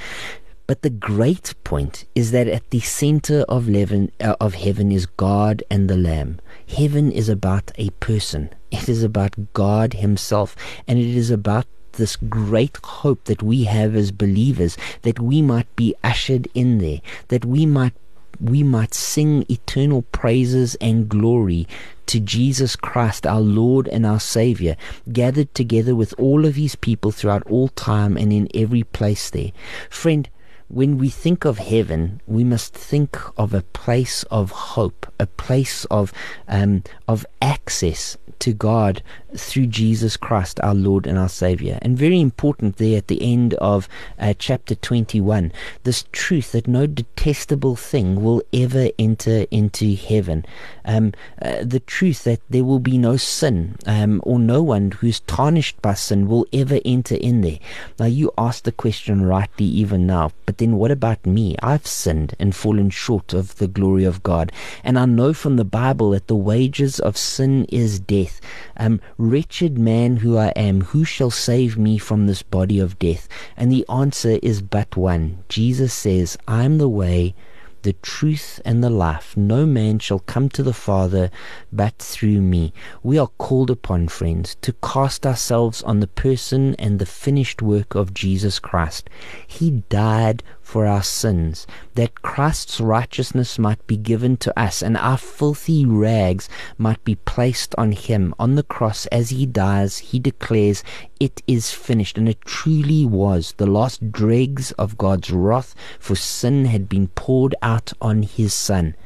[0.66, 5.06] But the great point is that at the center of, heaven, uh, of heaven is
[5.06, 6.38] God and the Lamb.
[6.68, 8.50] Heaven is about a person.
[8.72, 10.56] It is about God Himself,
[10.88, 15.74] and it is about this great hope that we have as believers that we might
[15.76, 17.92] be ushered in there, that we might
[18.40, 21.68] we might sing eternal praises and glory
[22.06, 24.76] to Jesus Christ, our Lord and our Savior,
[25.12, 29.52] gathered together with all of His people throughout all time and in every place there.
[29.90, 30.28] Friend,
[30.72, 35.84] when we think of heaven, we must think of a place of hope, a place
[35.90, 36.14] of
[36.48, 39.02] um, of access to God
[39.36, 41.78] through Jesus Christ, our Lord and our Savior.
[41.80, 43.88] And very important there at the end of
[44.18, 45.52] uh, chapter 21,
[45.84, 50.44] this truth that no detestable thing will ever enter into heaven.
[50.84, 55.20] Um, uh, the truth that there will be no sin, um, or no one who's
[55.20, 57.60] tarnished by sin will ever enter in there.
[58.00, 61.54] Now, you ask the question rightly even now, but then what about me?
[61.62, 64.50] I've sinned and fallen short of the glory of God.
[64.82, 68.50] And I know from the Bible that the wages of sin is death death.
[68.76, 73.28] Um, Wretched man who I am, who shall save me from this body of death?
[73.56, 75.44] And the answer is but one.
[75.48, 77.34] Jesus says, I am the way,
[77.82, 79.36] the truth and the life.
[79.36, 81.30] No man shall come to the Father
[81.72, 82.72] but through me.
[83.02, 87.94] We are called upon, friends, to cast ourselves on the person and the finished work
[87.94, 89.10] of Jesus Christ.
[89.46, 90.42] He died
[90.72, 91.66] for our sins,
[91.96, 97.74] that Christ's righteousness might be given to us, and our filthy rags might be placed
[97.76, 98.34] on him.
[98.38, 100.82] On the cross, as he dies, he declares,
[101.20, 102.16] It is finished.
[102.16, 103.52] And it truly was.
[103.58, 108.96] The last dregs of God's wrath for sin had been poured out on his Son.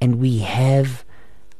[0.00, 1.04] And we have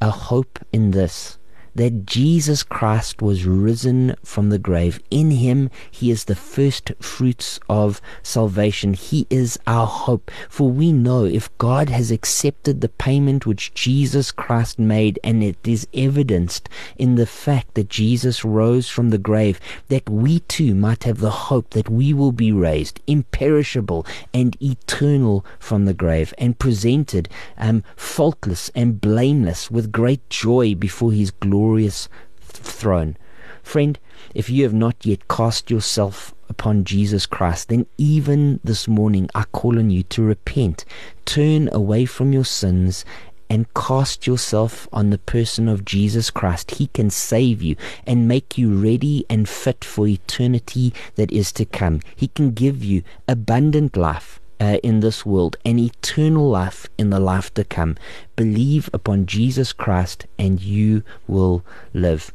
[0.01, 1.38] a hope in this
[1.79, 5.01] that Jesus Christ was risen from the grave.
[5.13, 8.95] In him, he is the first fruits of salvation.
[8.95, 10.29] He is our hope.
[10.49, 15.57] For we know if God has accepted the payment which Jesus Christ made, and it
[15.69, 21.05] is evidenced in the fact that Jesus rose from the grave, that we too might
[21.05, 26.59] have the hope that we will be raised imperishable and eternal from the grave and
[26.59, 32.09] presented um, faultless and blameless with great joy before his glory glorious
[32.41, 33.15] throne.
[33.63, 33.99] Friend,
[34.35, 39.45] if you have not yet cast yourself upon Jesus Christ, then even this morning I
[39.53, 40.87] call on you to repent,
[41.27, 43.05] turn away from your sins,
[43.51, 46.71] and cast yourself on the person of Jesus Christ.
[46.71, 47.77] He can save you
[48.07, 52.01] and make you ready and fit for eternity that is to come.
[52.17, 57.21] He can give you abundant life uh, in this world and eternal life in the
[57.21, 57.97] life to come.
[58.37, 61.65] Believe upon Jesus Christ and you will
[61.95, 62.33] live.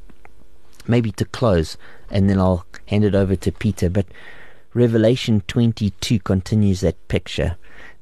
[0.88, 1.78] Maybe to close,
[2.10, 4.06] and then I'll hand it over to Peter, but
[4.74, 7.58] Revelation 22 continues that picture.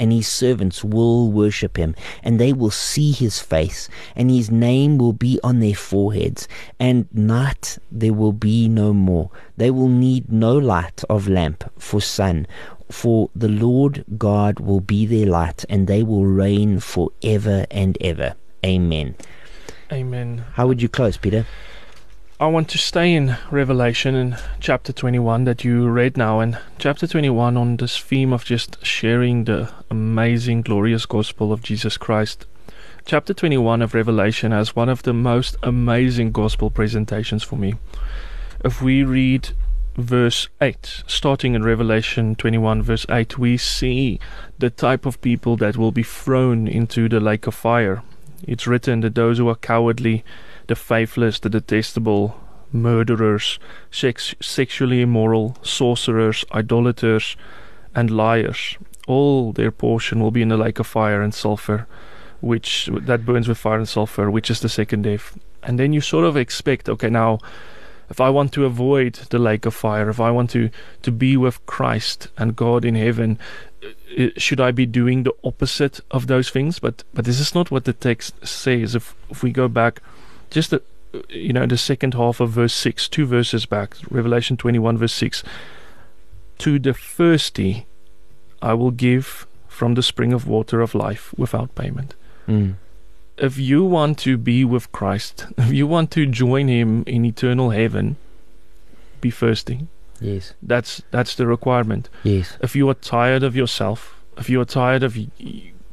[0.00, 1.94] and his servants will worship him,
[2.24, 6.48] and they will see his face, and his name will be on their foreheads,
[6.80, 9.30] and night there will be no more.
[9.58, 12.46] They will need no light of lamp for sun,
[12.90, 17.98] for the Lord God will be their light, and they will reign for ever and
[18.00, 18.34] ever.
[18.64, 19.14] Amen.
[19.92, 20.44] Amen.
[20.54, 21.46] How would you close, Peter?
[22.40, 27.06] I want to stay in Revelation in chapter 21 that you read now, and chapter
[27.06, 32.46] 21 on this theme of just sharing the amazing, glorious gospel of Jesus Christ.
[33.04, 37.74] Chapter 21 of Revelation has one of the most amazing gospel presentations for me.
[38.64, 39.50] If we read
[39.98, 44.18] verse 8, starting in Revelation 21, verse 8, we see
[44.58, 48.02] the type of people that will be thrown into the lake of fire.
[48.48, 50.24] It's written that those who are cowardly,
[50.70, 52.40] the faithless, the detestable,
[52.72, 53.58] murderers,
[53.90, 57.36] sex- sexually immoral, sorcerers, idolaters,
[57.92, 58.78] and liars,
[59.08, 61.88] all their portion will be in the lake of fire and sulfur,
[62.40, 65.36] which that burns with fire and sulfur, which is the second death.
[65.64, 67.40] And then you sort of expect, okay, now
[68.08, 70.70] if I want to avoid the lake of fire, if I want to
[71.02, 73.40] to be with Christ and God in heaven,
[73.82, 76.78] uh, uh, should I be doing the opposite of those things?
[76.78, 78.94] But but this is not what the text says.
[78.94, 80.00] If if we go back
[80.50, 80.82] just a,
[81.28, 85.42] you know, the second half of verse 6, two verses back, Revelation 21, verse 6.
[86.58, 87.86] To the thirsty
[88.62, 92.14] I will give from the spring of water of life without payment.
[92.46, 92.74] Mm.
[93.38, 97.70] If you want to be with Christ, if you want to join Him in eternal
[97.70, 98.16] heaven,
[99.20, 99.86] be thirsty.
[100.20, 100.52] Yes.
[100.62, 102.10] That's that's the requirement.
[102.24, 102.58] Yes.
[102.60, 105.16] If you are tired of yourself, if you are tired of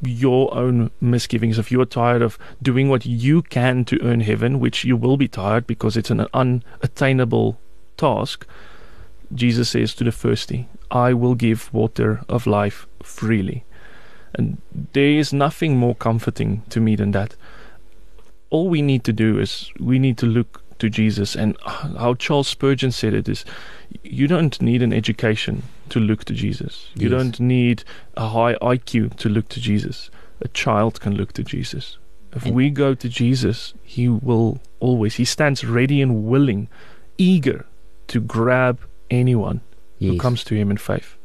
[0.02, 4.60] your own misgivings, if you are tired of doing what you can to earn heaven,
[4.60, 7.58] which you will be tired because it's an unattainable
[7.98, 8.46] task,
[9.34, 13.64] Jesus says to the thirsty, I will give water of life freely.
[14.34, 14.62] And
[14.94, 17.36] there is nothing more comforting to me than that.
[18.50, 21.36] All we need to do is we need to look to Jesus.
[21.36, 23.44] And how Charles Spurgeon said it is
[24.04, 26.88] you don't need an education to look to Jesus.
[26.96, 27.18] You Yes.
[27.18, 27.84] don't need
[28.16, 30.10] a high IQ to look to Jesus.
[30.42, 31.98] A child can look to Jesus.
[32.36, 36.68] If And- we go to Jesus, He will always, He stands ready and willing,
[37.18, 37.66] eager
[38.10, 39.62] to grab anyone
[40.00, 41.16] who comes to Him in faith.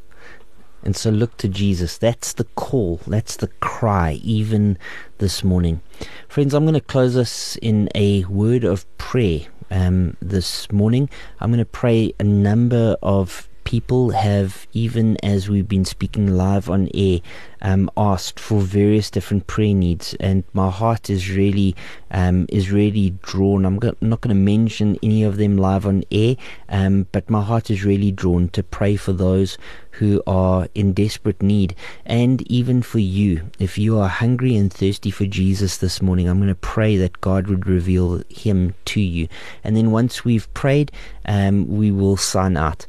[0.85, 1.97] And so look to Jesus.
[1.97, 2.99] That's the call.
[3.07, 4.77] That's the cry, even
[5.19, 5.79] this morning.
[6.27, 9.41] Friends, I'm going to close us in a word of prayer
[9.71, 11.09] um, this morning.
[11.39, 16.69] I'm going to pray a number of people have, even as we've been speaking live
[16.69, 17.19] on air,
[17.61, 21.75] um, asked for various different prayer needs, and my heart is really
[22.11, 23.65] um, is really drawn.
[23.65, 26.35] I'm go- not going to mention any of them live on air,
[26.69, 29.57] um, but my heart is really drawn to pray for those
[29.91, 31.75] who are in desperate need,
[32.05, 33.49] and even for you.
[33.59, 37.21] If you are hungry and thirsty for Jesus this morning, I'm going to pray that
[37.21, 39.27] God would reveal Him to you,
[39.63, 40.91] and then once we've prayed,
[41.25, 42.85] um, we will sign out.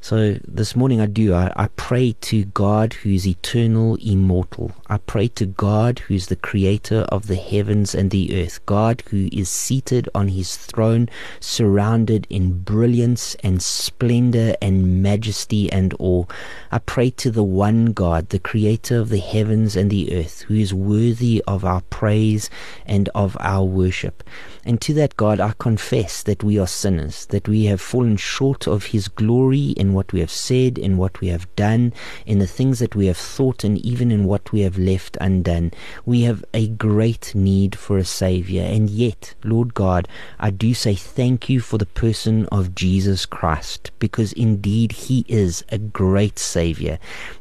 [0.00, 1.34] So this morning I do.
[1.34, 4.72] I, I pray to God who is eternal, immortal.
[4.86, 8.64] I pray to God who is the creator of the heavens and the earth.
[8.64, 11.08] God who is seated on his throne,
[11.40, 16.24] surrounded in brilliance and splendor and majesty and awe.
[16.70, 20.54] I pray to the one God, the creator of the heavens and the earth, who
[20.54, 22.48] is worthy of our praise
[22.86, 24.22] and of our worship.
[24.64, 28.66] And to that God, I confess that we are sinners, that we have fallen short
[28.66, 31.94] of His glory in what we have said, in what we have done,
[32.26, 35.72] in the things that we have thought, and even in what we have left undone.
[36.04, 38.62] We have a great need for a Savior.
[38.62, 40.06] And yet, Lord God,
[40.38, 45.64] I do say thank you for the person of Jesus Christ, because indeed He is
[45.70, 46.98] a great Savior.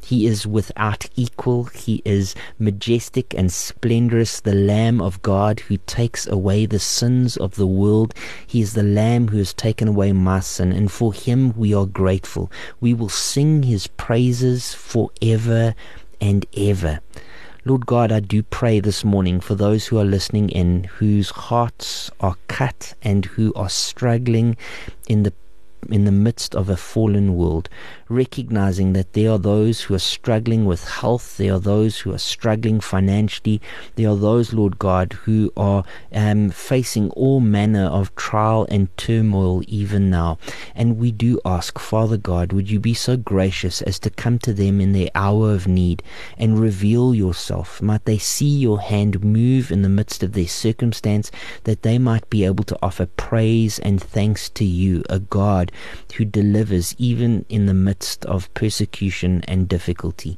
[0.08, 1.66] He is without equal.
[1.66, 7.56] He is majestic and splendorous, the Lamb of God who takes away the sins of
[7.56, 8.14] the world.
[8.48, 11.86] He is the Lamb who has taken away my sin, and for him we are
[11.86, 12.50] grateful.
[12.80, 15.76] We will sing his praises forever
[16.22, 17.02] and ever.
[17.66, 22.10] Lord God, I do pray this morning for those who are listening in, whose hearts
[22.22, 24.56] are cut and who are struggling
[25.10, 25.34] in the
[25.92, 27.70] in the midst of a fallen world,
[28.10, 32.18] recognizing that there are those who are struggling with health, there are those who are
[32.18, 33.62] struggling financially,
[33.96, 39.62] there are those, Lord God, who are um, facing all manner of trial and turmoil
[39.68, 40.38] even now.
[40.76, 44.54] And we do ask, Father God, would you be so gracious as to come to
[44.54, 46.02] them in their hour of need
[46.38, 47.82] and reveal yourself?
[47.82, 51.32] Might they see your hand move in the midst of their circumstance,
[51.66, 55.72] that they might be able to offer praise and thanks to you, a God
[56.16, 60.38] who delivers even in the midst of persecution and difficulty.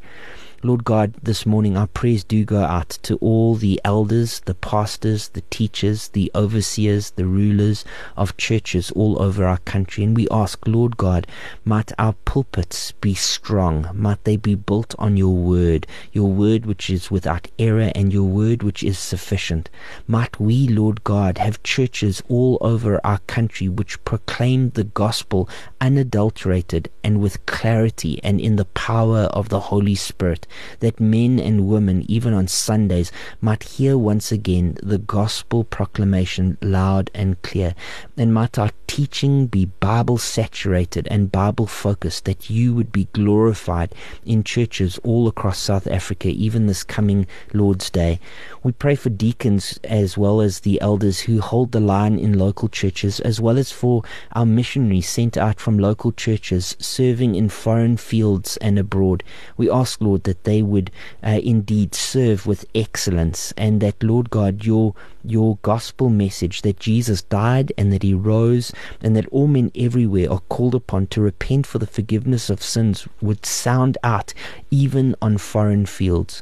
[0.61, 5.30] Lord God, this morning our prayers do go out to all the elders, the pastors,
[5.30, 7.86] the teachers, the overseers, the rulers
[8.18, 10.03] of churches all over our country.
[10.03, 11.27] And we ask, Lord God,
[11.64, 16.90] might our pulpits be strong, might they be built on your word, your word which
[16.90, 19.69] is without error and your word which is sufficient.
[20.07, 25.48] Might we, Lord God, have churches all over our country which proclaim the gospel
[25.80, 30.48] unadulterated and with clarity and in the power of the Holy Spirit
[30.80, 33.11] that men and women, even on Sundays,
[33.41, 37.76] might hear once again the gospel proclamation loud and clear.
[38.17, 43.93] And might our teaching be Bible saturated and Bible focused, that you would be glorified
[44.26, 48.19] in churches all across South Africa, even this coming Lord's Day.
[48.63, 52.67] We pray for deacons as well as the elders who hold the line in local
[52.67, 54.03] churches, as well as for
[54.34, 59.23] our missionaries sent out from local churches serving in foreign fields and abroad.
[59.55, 60.91] We ask, Lord, that they would
[61.23, 67.21] uh, indeed serve with excellence, and that, Lord God, your your gospel message that Jesus
[67.21, 68.71] died and that he rose,
[69.01, 73.07] and that all men everywhere are called upon to repent for the forgiveness of sins
[73.21, 74.33] would sound out
[74.71, 76.41] even on foreign fields.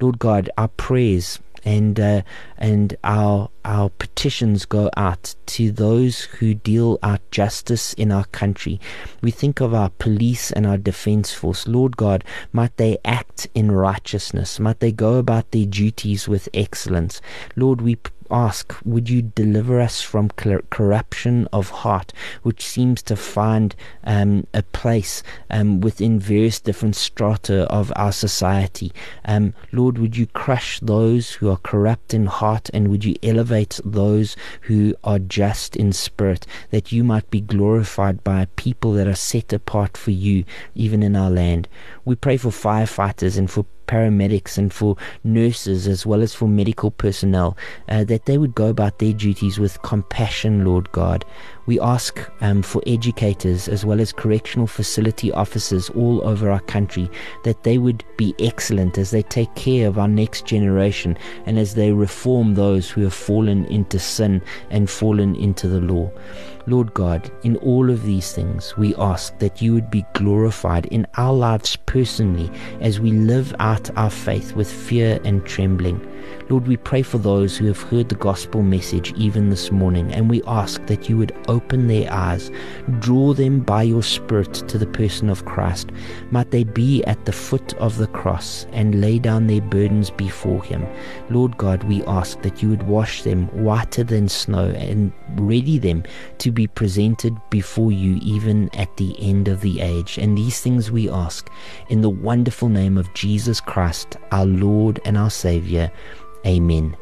[0.00, 2.22] Lord God, our prayers and uh,
[2.56, 8.80] and our our petitions go out to those who deal out justice in our country.
[9.20, 11.66] We think of our police and our defense force.
[11.66, 14.58] Lord God, might they act in righteousness.
[14.58, 17.20] Might they go about their duties with excellence.
[17.56, 17.98] Lord, we
[18.30, 23.74] ask, would you deliver us from corruption of heart, which seems to find
[24.04, 28.92] um, a place um, within various different strata of our society?
[29.24, 33.80] Um, Lord, would you crush those who are corrupt in heart, and would you elevate
[33.84, 39.08] those who are just in spirit, that you might be glorified by a people that
[39.08, 40.44] are set apart for you,
[40.74, 41.68] even in our land?
[42.04, 46.92] We pray for firefighters and for paramedics and for nurses as well as for medical
[46.92, 47.56] personnel,
[47.88, 51.24] uh, that they would go about their duties with compassion, Lord God.
[51.66, 57.10] We ask um, for educators as well as correctional facility officers all over our country
[57.44, 61.74] that they would be excellent as they take care of our next generation and as
[61.74, 64.40] they reform those who have fallen into sin
[64.70, 66.10] and fallen into the law.
[66.68, 71.06] Lord God, in all of these things, we ask that you would be glorified in
[71.16, 72.50] our lives personally
[72.82, 75.98] as we live out our faith with fear and trembling.
[76.50, 80.30] Lord, we pray for those who have heard the gospel message even this morning, and
[80.30, 82.50] we ask that you would open their eyes,
[83.00, 85.90] draw them by your Spirit to the person of Christ.
[86.30, 90.64] Might they be at the foot of the cross and lay down their burdens before
[90.64, 90.86] Him.
[91.28, 96.02] Lord God, we ask that you would wash them whiter than snow and ready them
[96.38, 100.16] to be presented before you even at the end of the age.
[100.16, 101.50] And these things we ask
[101.90, 105.92] in the wonderful name of Jesus Christ, our Lord and our Savior.
[106.46, 106.96] Amen.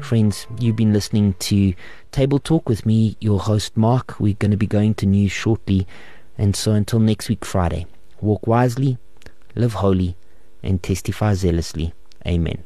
[0.00, 1.74] Friends, you've been listening to
[2.12, 4.18] Table Talk with me, your host Mark.
[4.18, 5.86] We're going to be going to news shortly.
[6.38, 7.86] And so until next week, Friday,
[8.20, 8.98] walk wisely,
[9.54, 10.16] live holy,
[10.62, 11.94] and testify zealously.
[12.26, 12.64] Amen.